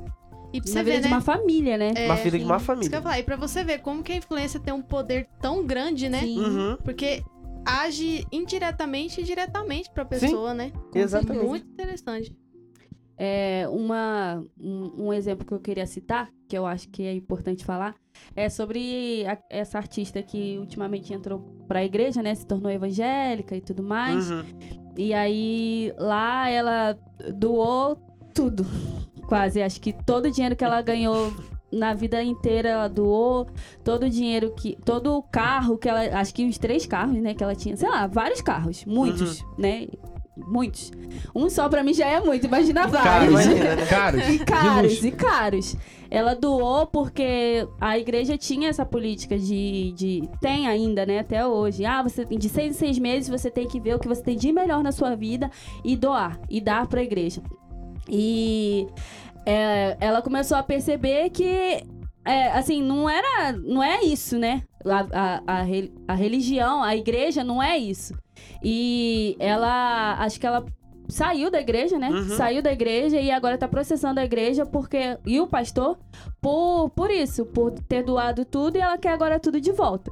[0.53, 1.15] E pra Na você vida ver, de né?
[1.15, 1.93] uma família, né?
[1.95, 2.45] É, uma vida de sim.
[2.51, 2.97] uma Isso que eu família.
[2.97, 3.19] ia falar.
[3.19, 6.21] E pra você ver como que a influência tem um poder tão grande, né?
[6.21, 6.39] Sim.
[6.41, 6.77] Uhum.
[6.85, 7.23] Porque
[7.65, 10.73] age indiretamente e diretamente pra pessoa, né?
[10.95, 11.47] exatamente.
[11.47, 12.35] Muito interessante.
[13.23, 17.67] É, uma, um, um exemplo que eu queria citar, que eu acho que é importante
[17.67, 17.95] falar,
[18.35, 22.35] é sobre a- essa artista que ultimamente entrou pra igreja, né?
[22.35, 24.31] Se tornou evangélica e tudo mais.
[24.31, 24.43] Uhum.
[24.97, 26.99] E aí lá ela
[27.35, 27.97] doou
[28.35, 28.65] tudo,
[29.31, 29.63] quase.
[29.63, 31.33] Acho que todo o dinheiro que ela ganhou
[31.73, 33.47] na vida inteira ela doou,
[33.85, 34.77] todo o dinheiro que.
[34.85, 36.01] Todo o carro que ela.
[36.19, 37.77] Acho que os três carros, né, que ela tinha.
[37.77, 38.85] Sei lá, vários carros.
[38.85, 39.87] Muitos, né?
[40.37, 40.91] Muitos.
[41.35, 43.31] Um só pra mim já é muito, imagina vários.
[43.31, 43.87] imagina, né?
[43.87, 45.77] Caros, E caros, e caros.
[46.11, 50.29] Ela doou porque a igreja tinha essa política de, de.
[50.41, 51.21] Tem ainda, né?
[51.21, 51.85] Até hoje.
[51.85, 54.37] Ah, você de seis em seis meses você tem que ver o que você tem
[54.37, 55.51] de melhor na sua vida
[55.85, 56.41] e doar.
[56.49, 57.43] E dar pra igreja.
[58.11, 58.87] E
[59.47, 61.85] é, ela começou a perceber que.
[62.25, 63.53] é, assim, não era.
[63.53, 64.63] Não é isso, né?
[64.85, 68.15] A, a, a, re- a religião, a igreja não é isso.
[68.63, 70.17] E ela.
[70.19, 70.65] Acho que ela
[71.09, 72.09] saiu da igreja, né?
[72.09, 72.29] Uhum.
[72.37, 75.19] Saiu da igreja e agora tá processando a igreja porque.
[75.27, 75.99] E o pastor
[76.41, 80.11] por, por isso, por ter doado tudo e ela quer agora tudo de volta.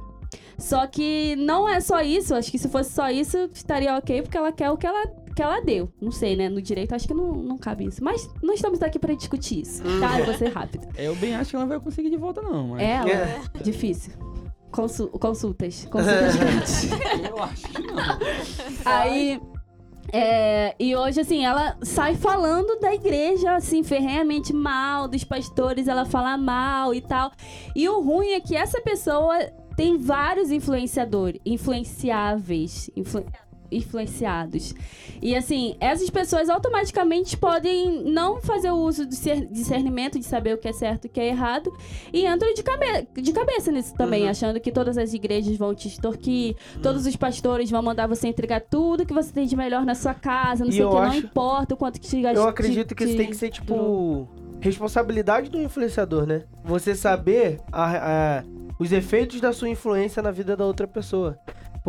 [0.57, 4.37] Só que não é só isso, acho que se fosse só isso, estaria ok, porque
[4.37, 5.07] ela quer o que ela,
[5.39, 5.89] que ela deu.
[6.01, 6.49] Não sei, né?
[6.49, 8.03] No direito, acho que não, não cabe isso.
[8.03, 10.19] Mas não estamos aqui pra discutir isso, tá?
[10.19, 10.85] Eu vou ser rápido.
[10.97, 12.69] Eu bem acho que ela não vai conseguir de volta, não.
[12.69, 12.81] Mas...
[12.81, 13.41] Ela, É.
[13.63, 14.11] difícil.
[14.69, 15.85] Consul- consultas.
[15.85, 16.89] Consultas grandes.
[17.29, 17.97] Eu acho que não.
[18.85, 19.41] Aí.
[20.11, 26.03] é, e hoje, assim, ela sai falando da igreja, assim, ferrenhamente mal, dos pastores, ela
[26.05, 27.31] fala mal e tal.
[27.75, 29.37] E o ruim é que essa pessoa
[29.77, 33.23] tem vários influenciadores, influenciáveis, influ-
[33.71, 34.73] influenciados.
[35.21, 40.53] E assim, essas pessoas automaticamente podem não fazer o uso do cer- discernimento de saber
[40.53, 41.71] o que é certo e o que é errado
[42.13, 44.29] e entram de, cabe de cabeça nisso também, Uhum.
[44.29, 48.61] achando que todas as igrejas vão te extorquir, todos os pastores vão mandar você entregar
[48.61, 51.01] tudo que você tem de melhor na sua casa, não E sei o que, não
[51.03, 52.43] acho- importa o quanto que te gastou.
[52.43, 54.27] Eu acredito que isso tem que ser, tipo,
[54.59, 56.43] responsabilidade do influenciador, né?
[56.63, 58.43] Você saber a- a-
[58.79, 61.37] os efeitos da sua influência na vida da outra pessoa.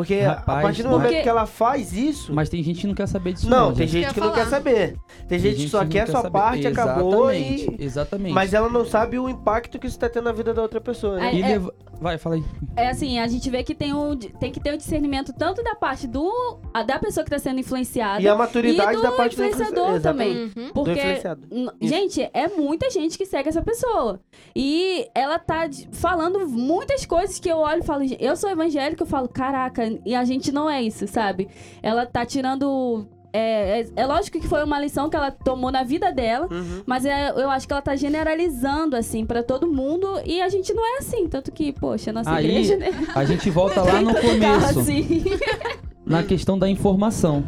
[0.01, 2.33] Porque a Rapaz, partir do momento Porque- que ela faz isso.
[2.35, 3.49] Mas tem gente que não quer saber disso.
[3.49, 4.03] não, tem gente.
[4.05, 4.97] gente que que não quer saber.
[5.29, 6.31] Tem gente que só não quer sua saber.
[6.39, 7.85] parte, acabou Exatamente, e.
[7.85, 8.33] Exatamente.
[8.33, 11.17] Mas ela não sabe o impacto que isso tá tendo na vida da outra pessoa,
[11.19, 11.29] né?
[11.39, 12.45] É- leva- Vai, fala aí.
[12.77, 15.75] É assim, a gente vê que tem, um, tem que ter o discernimento tanto da
[15.75, 19.13] parte do a- da pessoa que tá sendo influenciada E a maturidade e do da
[19.13, 20.01] parte do influenciador influenciador.
[20.01, 20.45] também.
[20.57, 20.67] Uhum.
[20.69, 21.21] Do Porque,
[21.83, 24.19] gente, é muita gente que segue essa pessoa.
[24.57, 29.07] E ela tá falando muitas coisas que eu olho e falo, eu sou evangélica, eu
[29.07, 31.49] falo, caraca, e a gente não é isso, sabe?
[31.83, 35.85] Ela tá tirando É, é, é lógico que foi uma lição que ela tomou na
[35.85, 36.83] vida dela, Uhum.
[36.85, 40.21] mas é, eu acho que ela tá generalizando, assim, pra todo mundo.
[40.27, 41.29] E a gente não é assim.
[41.29, 42.91] Tanto que, poxa, nossa Aí, igreja, né?
[43.15, 45.25] A gente volta lá no começo, Assim.
[46.05, 47.45] na questão da informação.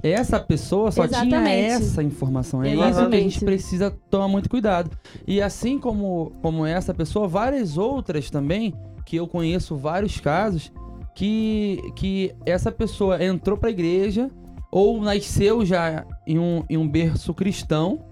[0.00, 1.66] Essa pessoa só tinha Exatamente.
[1.72, 2.62] essa informação.
[2.62, 3.22] É isso que a Exatamente.
[3.30, 4.90] gente precisa tomar muito cuidado.
[5.26, 8.72] E assim como, como essa pessoa, várias outras também,
[9.04, 10.70] que eu conheço vários casos,
[11.16, 14.30] que, que essa pessoa entrou pra igreja
[14.70, 18.04] ou nasceu já em um, em um berço cristão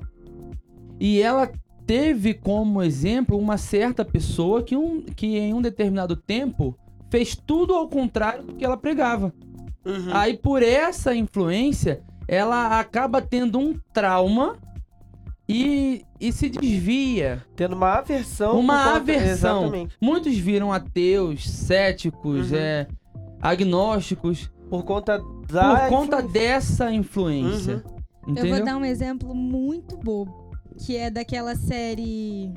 [0.99, 1.53] e ela
[1.87, 6.79] teve como exemplo uma certa pessoa que, um, que em um determinado tempo
[7.11, 9.35] fez tudo ao contrário do que ela pregava.
[9.85, 10.09] Uhum.
[10.11, 14.57] Aí por essa influência, ela acaba tendo um trauma
[15.49, 17.45] e, e se desvia.
[17.57, 18.59] Tendo uma aversão.
[18.59, 19.61] Uma por conta- aversão.
[19.63, 19.97] Exatamente.
[20.01, 22.57] Muitos viram ateus, céticos, Uhum.
[22.57, 22.87] é,
[23.41, 25.19] agnósticos, Por conta
[25.51, 25.77] da.
[25.77, 26.29] por conta influência.
[26.33, 27.85] dessa influência.
[28.27, 28.57] Eu Entendeu?
[28.57, 32.53] vou dar um exemplo muito bobo, que é daquela série.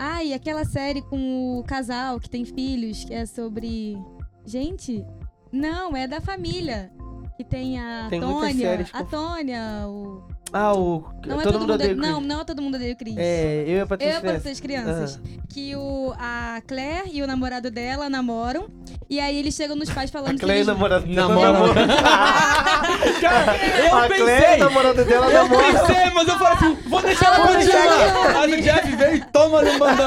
[0.00, 3.96] Ai, aquela série com o casal que tem filhos, que é sobre.
[4.44, 5.04] Gente,
[5.52, 6.90] não, é da família.
[7.36, 8.84] Que tem a Tem Tônia.
[8.92, 10.22] A Tônia, o.
[10.52, 11.04] Ah, o.
[11.26, 12.26] Não é todo, todo mundo odeia o Não, Chris.
[12.28, 13.14] não é todo mundo odeia o Chris.
[13.18, 14.18] É, eu e a Eu Patrícia.
[14.18, 15.20] e para as crianças.
[15.50, 18.66] Que o, a Claire e o namorado dela namoram.
[19.10, 20.54] E aí eles chegam nos pais falando A Clay que.
[20.56, 20.66] Eles...
[20.66, 21.34] namorada dela.
[21.34, 21.86] Namora.
[23.20, 23.56] Cara,
[23.86, 24.24] eu a pensei.
[24.24, 25.64] Clay, namorada dela, Eu namora.
[25.86, 28.32] pensei, mas eu falei assim, vou deixar ela Ah, continuar.
[28.34, 30.06] Mas o Jeff veio e toma no bandão.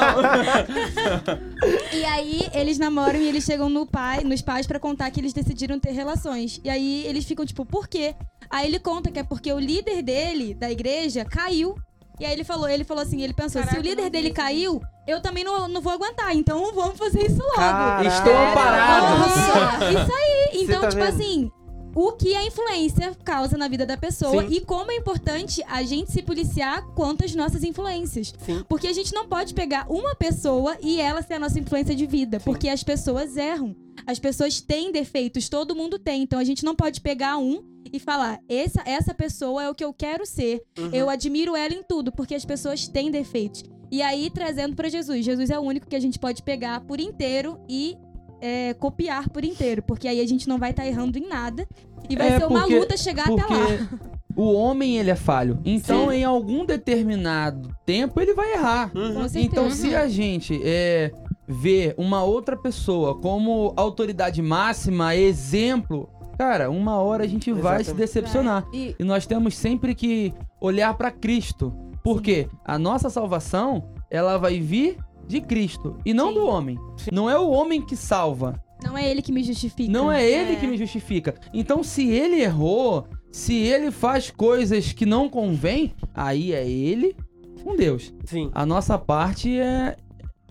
[1.92, 5.32] E aí eles namoram e eles chegam no pai, nos pais pra contar que eles
[5.32, 6.60] decidiram ter relações.
[6.64, 8.14] E aí eles ficam tipo, por quê?
[8.52, 11.74] Aí ele conta que é porque o líder dele, da igreja, caiu.
[12.20, 14.26] E aí ele falou, ele falou assim, ele pensou, se Caraca, o líder vi dele
[14.28, 14.36] isso.
[14.36, 17.54] caiu, eu também não, não vou aguentar, então vamos fazer isso logo.
[17.56, 18.06] Caraca.
[18.06, 19.06] Estou parado.
[19.06, 20.62] Aham, Isso aí.
[20.62, 21.14] Então, tá tipo vendo?
[21.14, 21.50] assim,
[21.94, 24.54] o que a influência causa na vida da pessoa Sim.
[24.54, 28.34] e como é importante a gente se policiar quanto às nossas influências.
[28.44, 28.64] Sim.
[28.68, 32.06] Porque a gente não pode pegar uma pessoa e ela ser a nossa influência de
[32.06, 33.76] vida, porque as pessoas erram.
[34.06, 36.22] As pessoas têm defeitos, todo mundo tem.
[36.22, 39.84] Então a gente não pode pegar um e falar: essa, essa pessoa é o que
[39.84, 40.62] eu quero ser.
[40.78, 40.90] Uhum.
[40.92, 43.62] Eu admiro ela em tudo, porque as pessoas têm defeitos.
[43.90, 45.22] E aí, trazendo pra Jesus.
[45.22, 47.96] Jesus é o único que a gente pode pegar por inteiro e
[48.42, 49.82] é, copiar por inteiro.
[49.82, 51.66] Porque aí a gente não vai estar errando em nada.
[52.10, 53.88] E vai É, ser uma porque- luta chegar até lá.
[54.34, 55.60] O homem, ele é falho.
[55.64, 56.16] Então, Sim.
[56.16, 58.90] em algum determinado tempo, ele vai errar.
[58.94, 59.26] Uhum.
[59.36, 61.12] Então, se a gente é,
[61.46, 67.90] vê uma outra pessoa como autoridade máxima, exemplo, cara, uma hora a gente vai se
[67.90, 67.98] Exatamente.
[68.06, 68.64] decepcionar.
[68.72, 71.72] E E nós temos sempre que olhar para Cristo.
[72.02, 76.34] Porque a nossa salvação, ela vai vir de Cristo e não Sim.
[76.34, 76.78] do homem.
[77.12, 78.60] Não é o homem que salva.
[78.84, 79.90] Não é ele que me justifica.
[79.92, 80.56] Não é ele É.
[80.56, 81.34] que me justifica.
[81.54, 87.14] Então, se ele errou, se ele faz coisas que não convém, aí é ele
[87.62, 88.12] com Deus.
[88.24, 89.96] Sim, A nossa parte é,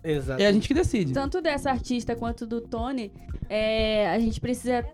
[0.04, 0.42] exato.
[0.42, 1.12] é a gente que decide.
[1.12, 3.12] tanto dessa artista quanto do Tony,
[3.50, 4.86] é, a gente precisa.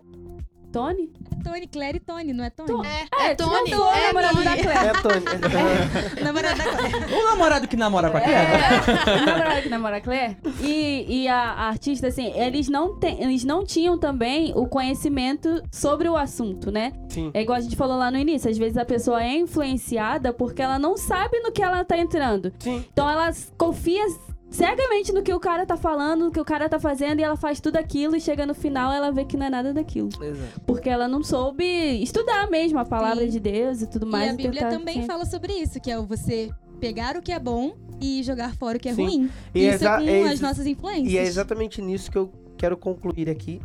[0.72, 1.10] Tony?
[1.30, 2.68] É Tony, Claire e Tony, não é Tony?
[2.68, 2.86] Tony.
[2.88, 3.64] É, é Tony.
[3.70, 4.44] tirou o É namorado Tony.
[4.44, 4.86] da Claire.
[4.88, 5.24] É, Tony.
[6.22, 7.14] Namorada da Claire.
[7.14, 8.46] O namorado que namora com a Claire.
[8.52, 10.36] É, o namorado que namora a Claire.
[10.60, 15.62] E, e a, a artista, assim, eles não, tem, eles não tinham também o conhecimento
[15.70, 16.92] sobre o assunto, né?
[17.08, 17.30] Sim.
[17.32, 20.60] É igual a gente falou lá no início, às vezes a pessoa é influenciada porque
[20.60, 22.52] ela não sabe no que ela tá entrando.
[22.58, 22.84] Sim.
[22.92, 24.04] Então ela confia
[24.50, 27.36] cegamente no que o cara tá falando, no que o cara tá fazendo, e ela
[27.36, 30.08] faz tudo aquilo e chega no final ela vê que não é nada daquilo.
[30.20, 30.60] Exato.
[30.66, 31.64] Porque ela não soube
[32.02, 33.30] estudar mesmo a palavra Sim.
[33.30, 34.26] de Deus e tudo mais.
[34.26, 37.32] e a Bíblia tentar também fala sobre isso, que é o você pegar o que
[37.32, 39.04] é bom e jogar fora o que é Sim.
[39.04, 39.30] ruim.
[39.54, 41.12] E isso exa- é com é as nossas influências.
[41.12, 43.60] E é exatamente nisso que eu quero concluir aqui.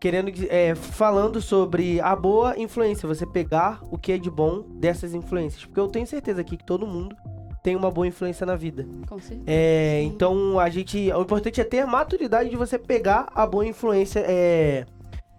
[0.00, 5.14] Querendo, é, falando sobre a boa influência, você pegar o que é de bom dessas
[5.14, 5.64] influências.
[5.64, 7.16] Porque eu tenho certeza aqui que todo mundo
[7.64, 8.86] tem uma boa influência na vida.
[9.08, 9.42] Com certeza.
[9.46, 11.10] É, então a gente.
[11.10, 14.20] O importante é ter a maturidade de você pegar a boa influência.
[14.20, 14.84] É,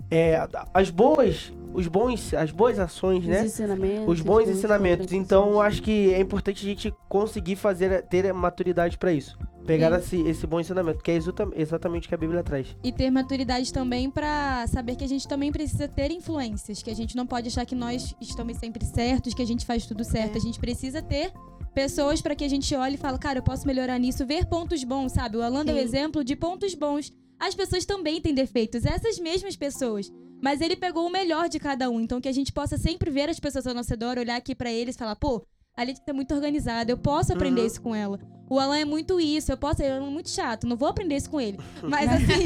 [0.10, 1.54] é, as boas.
[1.72, 3.44] Os bons, as boas ações, Os né?
[3.44, 4.08] ensinamentos.
[4.08, 5.12] Os bons ensinamentos.
[5.12, 9.38] Então, acho que é importante a gente conseguir fazer, ter maturidade pra isso.
[9.68, 12.74] Pegar esse, esse bom ensinamento, que é exata- exatamente o que a Bíblia traz.
[12.82, 16.96] E ter maturidade também pra saber que a gente também precisa ter influências, que a
[16.96, 20.36] gente não pode achar que nós estamos sempre certos, que a gente faz tudo certo.
[20.36, 20.38] É.
[20.38, 21.34] A gente precisa ter
[21.76, 24.84] pessoas pra que a gente olhe e fale, cara, eu posso melhorar nisso, ver pontos
[24.84, 25.38] bons, sabe?
[25.38, 27.12] O Alan deu exemplo de pontos bons.
[27.40, 30.12] As pessoas também têm defeitos, essas mesmas pessoas.
[30.42, 33.30] Mas ele pegou o melhor de cada um, então que a gente possa sempre ver
[33.30, 35.46] as pessoas ao nosso redor, olhar aqui pra eles e falar, pô,
[35.78, 37.68] A Letícia é muito organizada, eu posso aprender Uhum.
[37.68, 38.18] isso com ela.
[38.50, 41.30] O Alan é muito isso, eu posso, ele é muito chato, não vou aprender isso
[41.30, 41.58] com ele.
[41.84, 42.46] Mas assim,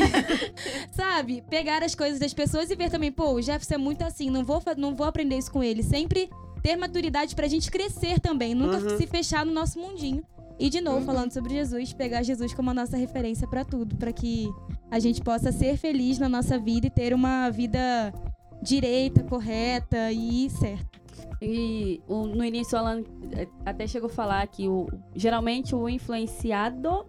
[0.92, 4.30] sabe, pegar as coisas das pessoas e ver também, pô, o Jefferson é muito assim,
[4.32, 5.84] não vou, não vou aprender isso com ele.
[5.84, 6.30] Sempre
[6.62, 8.98] ter maturidade pra gente crescer também, nunca Uhum.
[8.98, 10.24] se fechar no nosso mundinho.
[10.60, 10.84] E de Uhum.
[10.84, 14.50] novo, falando sobre Jesus, pegar Jesus como a nossa referência pra tudo, pra que
[14.92, 18.14] a gente possa ser feliz na nossa vida e ter uma vida
[18.62, 21.00] direita, correta e certa.
[21.42, 25.88] E o- no início o Alan eh, até chegou a falar que o, geralmente o
[25.88, 27.06] influenciado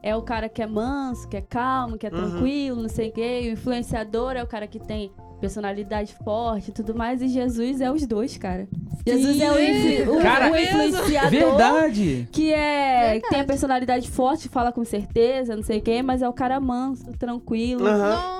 [0.00, 2.30] é o cara que é manso, que é calmo, que é Uhum.
[2.30, 3.40] tranquilo, não sei o quê.
[3.42, 5.10] E o influenciador é o cara que tem
[5.42, 7.20] personalidade forte e tudo mais.
[7.20, 8.66] E Jesus é os dois, cara.
[9.06, 11.30] Jesus é o, influ- o- Cara, o influenciador.
[11.30, 12.28] Verdade.
[12.30, 13.18] Que é.
[13.20, 16.32] que tem a personalidade forte, fala com certeza, não sei o quê, mas é o
[16.32, 17.84] cara manso, tranquilo.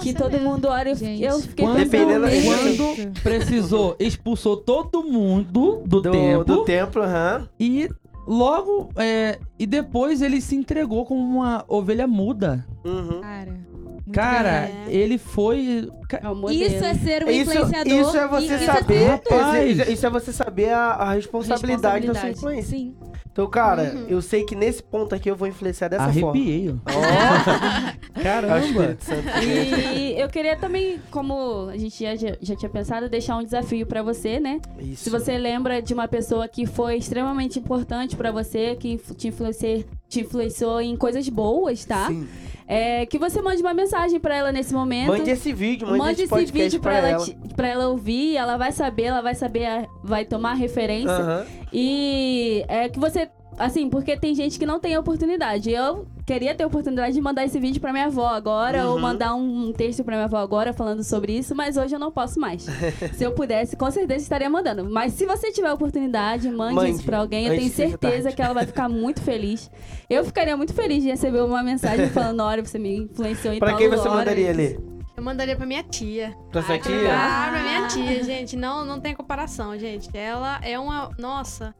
[0.00, 0.50] Que todo mesmo.
[0.50, 0.90] mundo olha.
[0.90, 2.28] Eu, Gente, eu fiquei quando- Dependendo-.
[2.28, 3.22] Isso.
[3.22, 6.44] Precisou, expulsou todo mundo do, Do, tempo.
[6.44, 7.48] do templo, aham.
[7.58, 7.88] E
[8.26, 12.64] logo, é, e depois ele se entregou como uma ovelha muda.
[12.84, 13.20] Uhum.
[13.20, 13.71] Cara.
[14.04, 14.90] Muito Cara, verdade.
[14.96, 15.88] ele foi.
[16.12, 16.52] É.
[16.52, 17.92] Isso é ser um Isso, influenciador.
[18.00, 19.06] isso é você e- isso saber.
[19.06, 19.78] Rapaz.
[19.78, 22.38] isso, isso é você saber a, a responsabilidade da sua Responsabilidade.
[22.38, 22.76] influência.
[22.78, 22.94] Sim.
[23.32, 24.06] Então, cara, Uhum.
[24.08, 26.30] eu sei que nesse ponto aqui eu vou influenciar dessa forma.
[26.32, 26.68] Arrepiei.
[26.68, 26.72] ó.
[26.84, 27.00] Ó,
[28.14, 28.96] é o Caramba.
[29.42, 34.02] E eu queria também, como a gente já, já tinha pensado, deixar um desafio pra
[34.02, 34.60] você, né?
[34.78, 35.04] Isso.
[35.04, 39.82] Se você lembra de uma pessoa que foi extremamente importante pra você, que te influenciou,
[40.10, 42.08] te influenciou em coisas boas, tá?
[42.08, 42.28] Sim.
[42.72, 45.08] É, que você mande uma mensagem pra ela nesse momento.
[45.08, 47.24] Mande esse vídeo, mande, Mande esse esse vídeo pra, pra ela, ela.
[47.24, 51.10] te- pra ela ouvir, ela vai saber, ela vai saber, vai tomar referência.
[51.12, 51.46] Aham.
[51.72, 53.28] E é que você.
[53.58, 55.70] Assim, porque tem gente que não tem oportunidade.
[55.70, 59.00] Eu queria ter a oportunidade de mandar esse vídeo pra minha avó agora, ou Uhum.
[59.00, 62.40] mandar um, texto pra minha avó agora falando sobre isso, mas hoje eu não posso
[62.40, 62.62] mais.
[63.14, 64.88] se eu pudesse, com certeza estaria mandando.
[64.88, 67.46] Mas se você tiver a oportunidade, mande, Mande, isso pra alguém.
[67.46, 69.70] Eu antes tenho certeza que ela vai ficar muito feliz.
[70.08, 73.68] Eu ficaria muito feliz de receber uma mensagem falando: olha, você me influenciou em Pra
[73.70, 74.80] tal quem você hora." mandaria ler?
[75.14, 76.34] Eu mandaria pra minha tia.
[76.50, 77.12] Pra sua que tia?
[77.14, 78.56] Ah, pra minha tia, gente.
[78.56, 80.08] Não, não tem comparação, gente.
[80.14, 81.10] Ela é uma.
[81.18, 81.74] Nossa.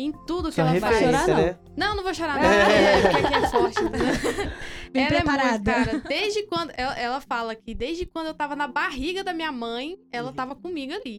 [0.00, 0.98] Em tudo que Sua ela faz.
[0.98, 1.36] chorar, não.
[1.36, 1.58] né?
[1.76, 3.02] Não, não vou chorar, É.
[3.02, 3.10] não.
[3.10, 4.06] Porque aqui é forte, entendeu?
[4.92, 5.48] Bem ela é preparada.
[5.50, 5.98] muito, cara.
[6.08, 6.70] Desde quando.
[6.76, 10.54] Ela, ela fala que desde quando eu tava na barriga da minha mãe, ela tava
[10.54, 11.16] comigo ali.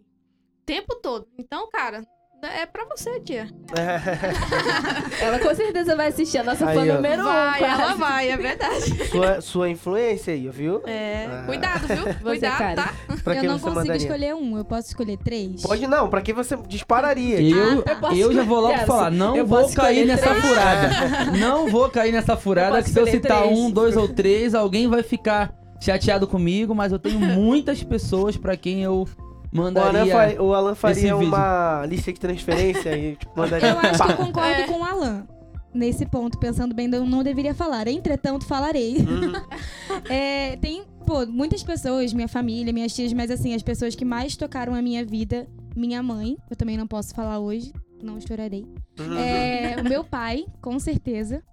[0.61, 1.27] O tempo todo.
[1.37, 2.05] Então, cara,
[2.47, 3.47] é pra você, tia.
[5.21, 6.95] Ela com certeza vai assistir a nossa Aí, fã ó.
[6.95, 7.25] número um.
[7.25, 7.81] vai, quase.
[7.81, 9.07] ela vai, é verdade.
[9.09, 10.81] sua, sua influência aí, viu?
[10.85, 11.27] É.
[11.29, 11.43] Ah.
[11.45, 12.15] Cuidado, viu?
[12.21, 12.75] Cuidado, cara.
[12.75, 12.93] tá?
[13.23, 13.95] Pra eu não consigo mandaria?
[13.97, 15.61] escolher um, eu posso escolher três?
[15.61, 17.41] Pode não, pra quem você dispararia.
[17.41, 20.45] Eu, Eu posso eu já vou logo falar, não Eu vou cair escolher nessa três.
[20.45, 20.89] furada.
[21.39, 23.57] Não vou cair nessa furada, que se eu citar três.
[23.57, 28.55] um, dois ou três, alguém vai ficar chateado comigo, mas eu tenho muitas pessoas pra
[28.57, 29.07] quem eu
[29.53, 30.13] O Alan, mandaria.
[30.35, 33.69] fa- o Alan faria uma lista de transferência e tipo, mandaria.
[33.69, 34.67] Eu acho que eu concordo É.
[34.67, 35.27] com o Alan.
[35.73, 37.87] Nesse ponto, pensando bem, eu não deveria falar.
[37.87, 38.97] Entretanto, falarei.
[38.97, 39.33] Uhum.
[40.09, 44.35] É, tem, pô, muitas pessoas, minha família, minhas tias, mas assim, as pessoas que mais
[44.37, 48.65] tocaram a minha vida, minha mãe, eu também não posso falar hoje, não chorarei.
[48.99, 49.17] Uhum.
[49.17, 51.43] É, o meu pai, com certeza.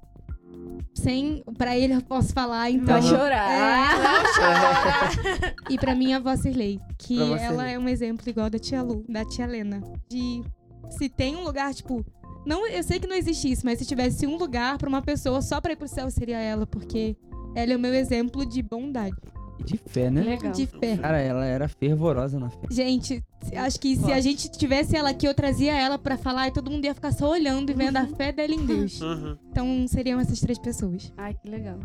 [0.96, 2.98] Sem, pra ele eu posso falar, então.
[2.98, 3.52] Vai chorar.
[3.52, 9.04] É, e pra minha avó Cirlei, que ela é um exemplo igual da tia Lu,
[9.06, 9.82] da tia Lena.
[10.08, 10.42] De
[10.90, 12.04] se tem um lugar, tipo.
[12.46, 15.42] Não, eu sei que não existe isso, mas se tivesse um lugar pra uma pessoa
[15.42, 17.16] só pra ir pro céu, seria ela, porque
[17.54, 19.16] ela é o meu exemplo de bondade,
[19.64, 20.22] De fé, né?
[20.22, 20.52] Legal.
[20.52, 20.96] de fé.
[20.96, 22.58] Cara, ela era fervorosa na fé.
[22.70, 23.24] Gente,
[23.56, 26.70] acho que se a gente tivesse ela aqui, eu trazia ela pra falar e todo
[26.70, 29.00] mundo ia ficar só olhando e vendo a fé dela em Deus.
[29.00, 29.36] Uhum.
[29.50, 31.12] Então seriam essas três pessoas.
[31.16, 31.78] Ai, que legal.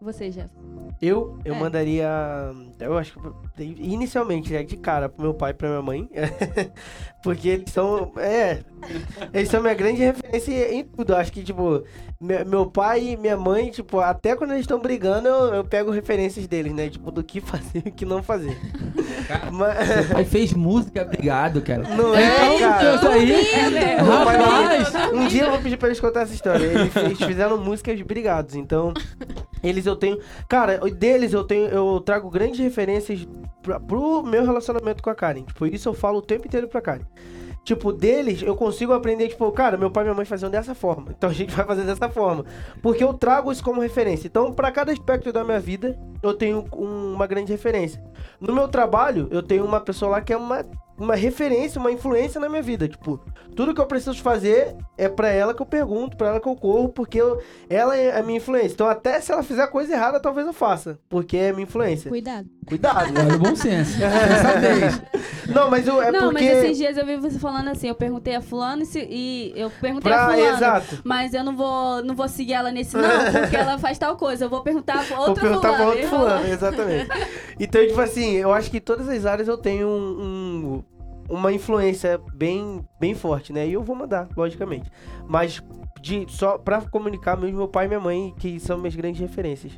[0.00, 0.50] Você, Jeff.
[1.00, 1.58] Eu, eu É.
[1.60, 2.08] mandaria.
[2.80, 3.16] Eu acho
[3.56, 6.08] que inicialmente, né, de cara, pro meu pai e pra minha mãe.
[7.22, 8.12] Porque eles são.
[8.16, 8.58] É.
[9.32, 11.12] Eles são minha grande referência em tudo.
[11.12, 11.84] Eu acho que, tipo,
[12.20, 15.92] me- meu pai e minha mãe, tipo, até quando eles estão brigando, eu, eu pego
[15.92, 16.88] referências deles, né?
[16.88, 18.58] Tipo, do que fazer e o que não fazer.
[19.52, 21.82] Mas, Aí fez música, obrigado, cara.
[21.96, 22.94] não é, cara.
[22.96, 23.32] Isso aí.
[24.24, 24.92] Pai- Rapaz!
[25.12, 26.64] Um dia eu vou pedir pra eles contar essa história.
[26.64, 28.92] Eles, eles fizeram músicas brigados, então.
[29.62, 30.18] Eles eu tenho.
[30.48, 31.68] Cara, deles eu tenho.
[31.68, 33.26] Eu trago grandes referências
[33.62, 35.44] pra, pro meu relacionamento com a Karen.
[35.44, 37.02] Tipo, isso eu falo o tempo inteiro pra Karen.
[37.64, 41.12] Tipo, deles eu consigo aprender, tipo, cara, meu pai e minha mãe faziam dessa forma.
[41.16, 42.44] Então a gente vai fazer dessa forma.
[42.82, 44.26] Porque eu trago isso como referência.
[44.26, 48.02] Então, pra cada aspecto da minha vida, eu tenho um- uma grande referência.
[48.40, 50.64] No meu trabalho, eu tenho uma pessoa lá que é uma,
[50.98, 52.88] uma referência, uma influência na minha vida.
[52.88, 53.20] Tipo,
[53.54, 56.56] tudo que eu preciso fazer é pra ela que eu pergunto, pra ela que eu
[56.56, 57.40] corro, porque eu-
[57.70, 58.74] ela é a minha influência.
[58.74, 62.08] Então, até se ela fizer coisa errada, talvez eu faça, porque é minha influência.
[62.08, 62.48] Cuidado.
[62.66, 63.20] Cuidado, né?
[63.24, 63.98] Olha o bom senso.
[65.52, 66.44] Não, mas eu, é não, porque...
[66.44, 69.52] mas esses dias eu vi você falando assim, eu perguntei a fulano e, se- e
[69.56, 70.98] eu perguntei Pra- a fulano, exato.
[71.04, 73.02] mas eu não vou, não vou seguir ela nesse não,
[73.40, 74.44] porque ela faz tal coisa.
[74.44, 75.90] Eu vou perguntar pra Vou outro perguntar pra fulano.
[75.92, 77.08] outro fulano, exatamente.
[77.60, 80.82] Então, tipo assim, eu acho que em todas as áreas eu tenho um,
[81.28, 83.66] um- uma influência bem, bem forte, né?
[83.66, 84.90] E eu vou mandar, logicamente.
[85.28, 85.62] Mas
[86.00, 89.72] de, só pra comunicar mesmo meu pai e minha mãe, que são minhas grandes referências.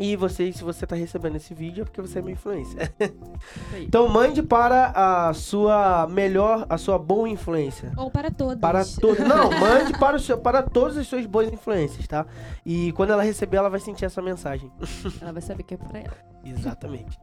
[0.00, 2.90] E você, se você tá recebendo esse vídeo, é porque você é minha influência.
[3.78, 7.92] então mande para a sua melhor, a sua boa influência.
[7.98, 8.58] Ou para todos.
[8.58, 9.18] Para todos.
[9.28, 12.24] Não, mande para, o seu, para todas as suas boas influências, tá?
[12.64, 14.72] E quando ela receber, ela vai sentir essa mensagem.
[15.20, 16.16] Ela vai saber que é pra ela.
[16.44, 17.18] Exatamente.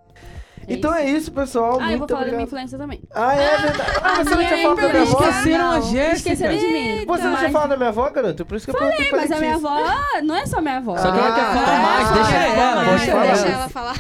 [0.67, 0.99] É então isso.
[0.99, 1.77] é isso, pessoal.
[1.81, 2.47] Ah, eu vou falar da minha obrigado.
[2.47, 3.01] influência também.
[3.13, 3.91] Ah, é verdade.
[4.01, 5.11] Ah, você não tinha falado da minha avó?
[5.11, 5.29] influência.
[5.39, 6.15] Esqueceram a Jéssica.
[6.33, 7.05] Esqueceram de mim.
[7.05, 8.45] Você não tinha falado da minha avó, garoto?
[8.45, 10.77] Por isso que eu perguntei pra Mas a minha avó ah, não é só minha
[10.77, 10.97] avó.
[10.97, 13.25] Só que ela Ah, quer falar é, mais, deixa ela, falar mais, deixa fala.
[13.25, 13.33] ela.
[13.35, 13.95] Deixa ela falar.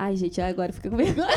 [0.00, 1.26] Ai, gente, agora fica com vergonha.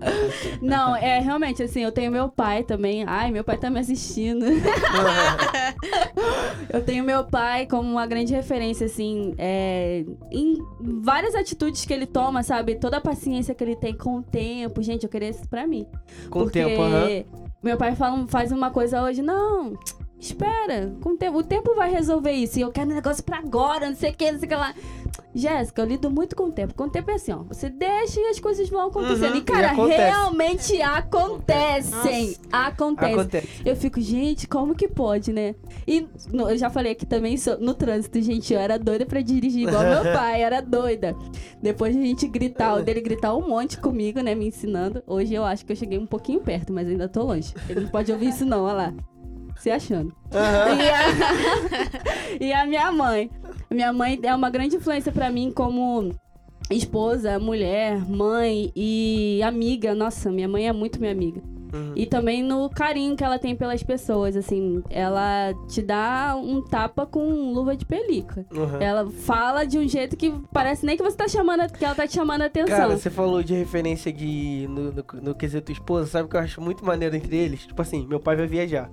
[0.60, 3.04] Não, é realmente assim, eu tenho meu pai também.
[3.06, 4.44] Ai, meu pai tá me assistindo.
[6.72, 12.06] eu tenho meu pai como uma grande referência, assim, é, em várias atitudes que ele
[12.06, 12.76] toma, sabe?
[12.76, 14.82] Toda a paciência que ele tem com o tempo.
[14.82, 15.86] Gente, eu queria isso pra mim.
[16.28, 17.24] Com o tempo, aham.
[17.62, 19.74] meu pai fala, faz uma coisa hoje, não.
[20.20, 22.58] Espera, com o tempo, o tempo vai resolver isso.
[22.58, 24.54] E eu quero um negócio pra agora, não sei o que, não sei o que
[24.56, 24.74] lá.
[25.34, 26.74] Jéssica, eu lido muito com o tempo.
[26.74, 27.38] Com o tempo é assim, ó.
[27.44, 29.30] Você deixa e as coisas vão acontecendo.
[29.30, 30.00] Uhum, e, e cara, acontece.
[30.02, 32.36] realmente acontecem.
[32.52, 33.12] Acontece.
[33.14, 33.48] Acontece.
[33.64, 35.54] Eu fico, gente, como que pode, né?
[35.86, 39.20] E no- eu já falei aqui também so- no trânsito, gente, eu era doida pra
[39.20, 41.16] dirigir igual meu pai, era doida.
[41.62, 45.02] Depois de a gente gritar, o dele gritar um monte comigo, né, me ensinando.
[45.06, 47.54] Hoje eu acho que eu cheguei um pouquinho perto, mas ainda tô longe.
[47.68, 48.94] Ele não pode ouvir isso não, olha lá.
[49.60, 50.12] Se achando.
[50.32, 50.78] Aham.
[50.80, 53.30] E a, e a minha mãe.
[53.70, 56.12] Minha mãe é uma grande influência pra mim como
[56.70, 59.94] esposa, mulher, mãe e amiga.
[59.94, 61.42] Nossa, minha mãe é muito minha amiga.
[61.72, 61.92] Uhum.
[61.94, 67.06] E também no carinho que ela tem pelas pessoas, assim, ela te dá um tapa
[67.06, 68.44] com luva de pelica.
[68.52, 68.80] Uhum.
[68.80, 72.06] Ela fala de um jeito que parece nem que você tá chamando, que ela tá
[72.06, 72.76] te chamando a atenção.
[72.76, 76.40] Cara, você falou de referência de no, no, no quesito esposa, sabe o que eu
[76.40, 77.66] acho muito maneiro entre eles?
[77.66, 78.90] Tipo assim, meu pai vai viajar.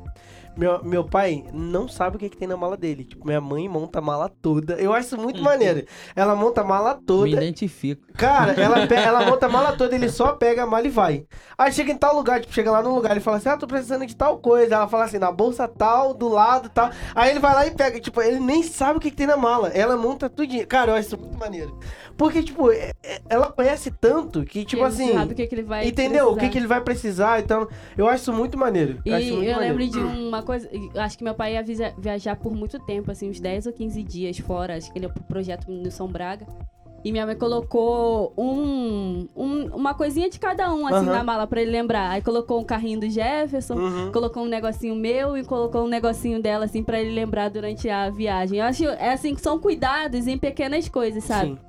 [0.58, 3.04] Meu, meu pai não sabe o que, que tem na mala dele.
[3.04, 4.74] Tipo, minha mãe monta a mala toda.
[4.76, 5.86] Eu acho isso muito maneiro.
[6.16, 7.30] Ela monta a mala Me toda.
[7.30, 8.02] identifico.
[8.14, 11.26] Cara, ela, pe- ela monta a mala toda, ele só pega a mala e vai.
[11.58, 13.68] Aí chega em tal lugar, tipo, chega lá num lugar, ele fala assim, ah, tô
[13.68, 14.76] precisando de tal coisa.
[14.76, 16.90] Ela fala assim, na bolsa tal, do lado tal.
[17.14, 19.38] Aí ele vai lá e pega, tipo, ele nem sabe o que, que tem na
[19.38, 19.70] mala.
[19.70, 20.66] Ela monta tudinho.
[20.68, 21.78] Cara, eu acho isso muito maneiro.
[22.18, 25.14] Porque, tipo, é- é- ela conhece tanto que, tipo Ele assim...
[25.14, 26.32] sabe o que, que ele vai Entendeu?
[26.32, 26.52] O que, precisar.
[26.52, 27.68] que ele vai precisar, então...
[27.96, 29.00] Eu acho isso muito maneiro.
[29.06, 29.78] E acho isso muito eu maneiro.
[29.78, 31.64] lembro de uma coisa, acho que meu pai ia
[31.98, 35.10] viajar por muito tempo, assim, uns 10 ou 15 dias fora, acho que ele é
[35.10, 36.48] pro projeto no São Braga.
[37.06, 41.18] E minha mãe colocou um, um- uma coisinha de cada um, assim, Aham.
[41.18, 42.10] na mala pra ele lembrar.
[42.10, 44.12] Aí colocou um carrinho do Jefferson, Uhum.
[44.12, 48.10] colocou um negocinho meu e colocou um negocinho dela, assim, pra ele lembrar durante a
[48.10, 48.60] viagem.
[48.60, 51.52] Eu acho, é assim, que são cuidados em pequenas coisas, sabe?
[51.52, 51.60] Sim.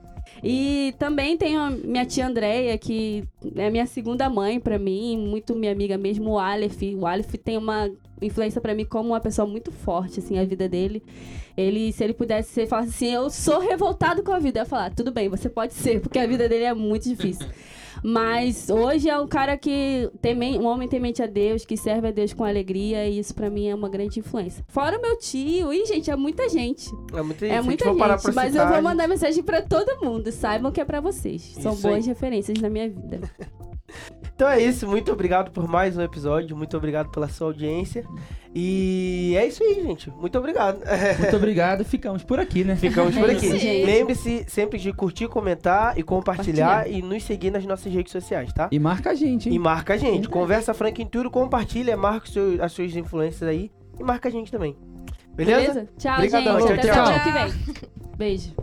[0.42, 3.24] E também tenho a minha tia Andréia, que
[3.56, 6.80] é minha segunda mãe pra mim, muito minha amiga mesmo, o Aleph.
[6.96, 7.90] O Aleph tem uma
[8.22, 11.02] influência pra mim como uma pessoa muito forte, assim, a vida dele.
[11.56, 14.60] Ele, se ele pudesse ser, falasse assim, eu sou revoltado com a vida.
[14.60, 17.46] Eu ia falar, tudo bem, você pode ser, porque a vida dele é muito difícil.
[18.02, 22.10] Mas hoje é um cara que tem um homem temente a Deus, que serve a
[22.10, 24.64] Deus com alegria, e isso pra mim é uma grande influência.
[24.68, 26.90] Fora o meu tio, e gente, é muita gente.
[27.12, 27.64] É muita É gente.
[27.64, 30.30] muita Se a gente gente, mas eu citar, vou mandar mensagem pra todo mundo.
[30.32, 31.42] Saibam que é pra vocês.
[31.60, 31.92] São Isso aí.
[31.94, 33.20] boas referências na minha vida.
[34.34, 38.04] Então é isso, muito obrigado por mais um episódio, muito obrigado pela sua audiência.
[38.54, 40.10] E é isso aí, gente.
[40.10, 40.80] Muito obrigado.
[41.20, 41.84] Muito obrigado.
[41.84, 42.76] Ficamos por aqui, né?
[42.76, 43.84] Ficamos É por isso, aqui.
[43.84, 48.68] Lembre-se sempre de curtir, comentar e compartilhar e nos seguir nas nossas redes sociais, tá?
[48.72, 49.58] E marca a gente, E hein?
[49.58, 50.28] marca a gente.
[50.28, 54.32] Conversa Franca em tudo, compartilha, marca os seus- as suas influências aí e marca a
[54.32, 54.76] gente também.
[55.34, 55.60] Beleza?
[55.60, 55.88] Beleza?
[55.98, 56.80] Tchau, Obrigadão, gente.
[56.86, 57.24] tchau, Até tchau.
[57.24, 57.74] que vem.
[58.16, 58.54] Beijo.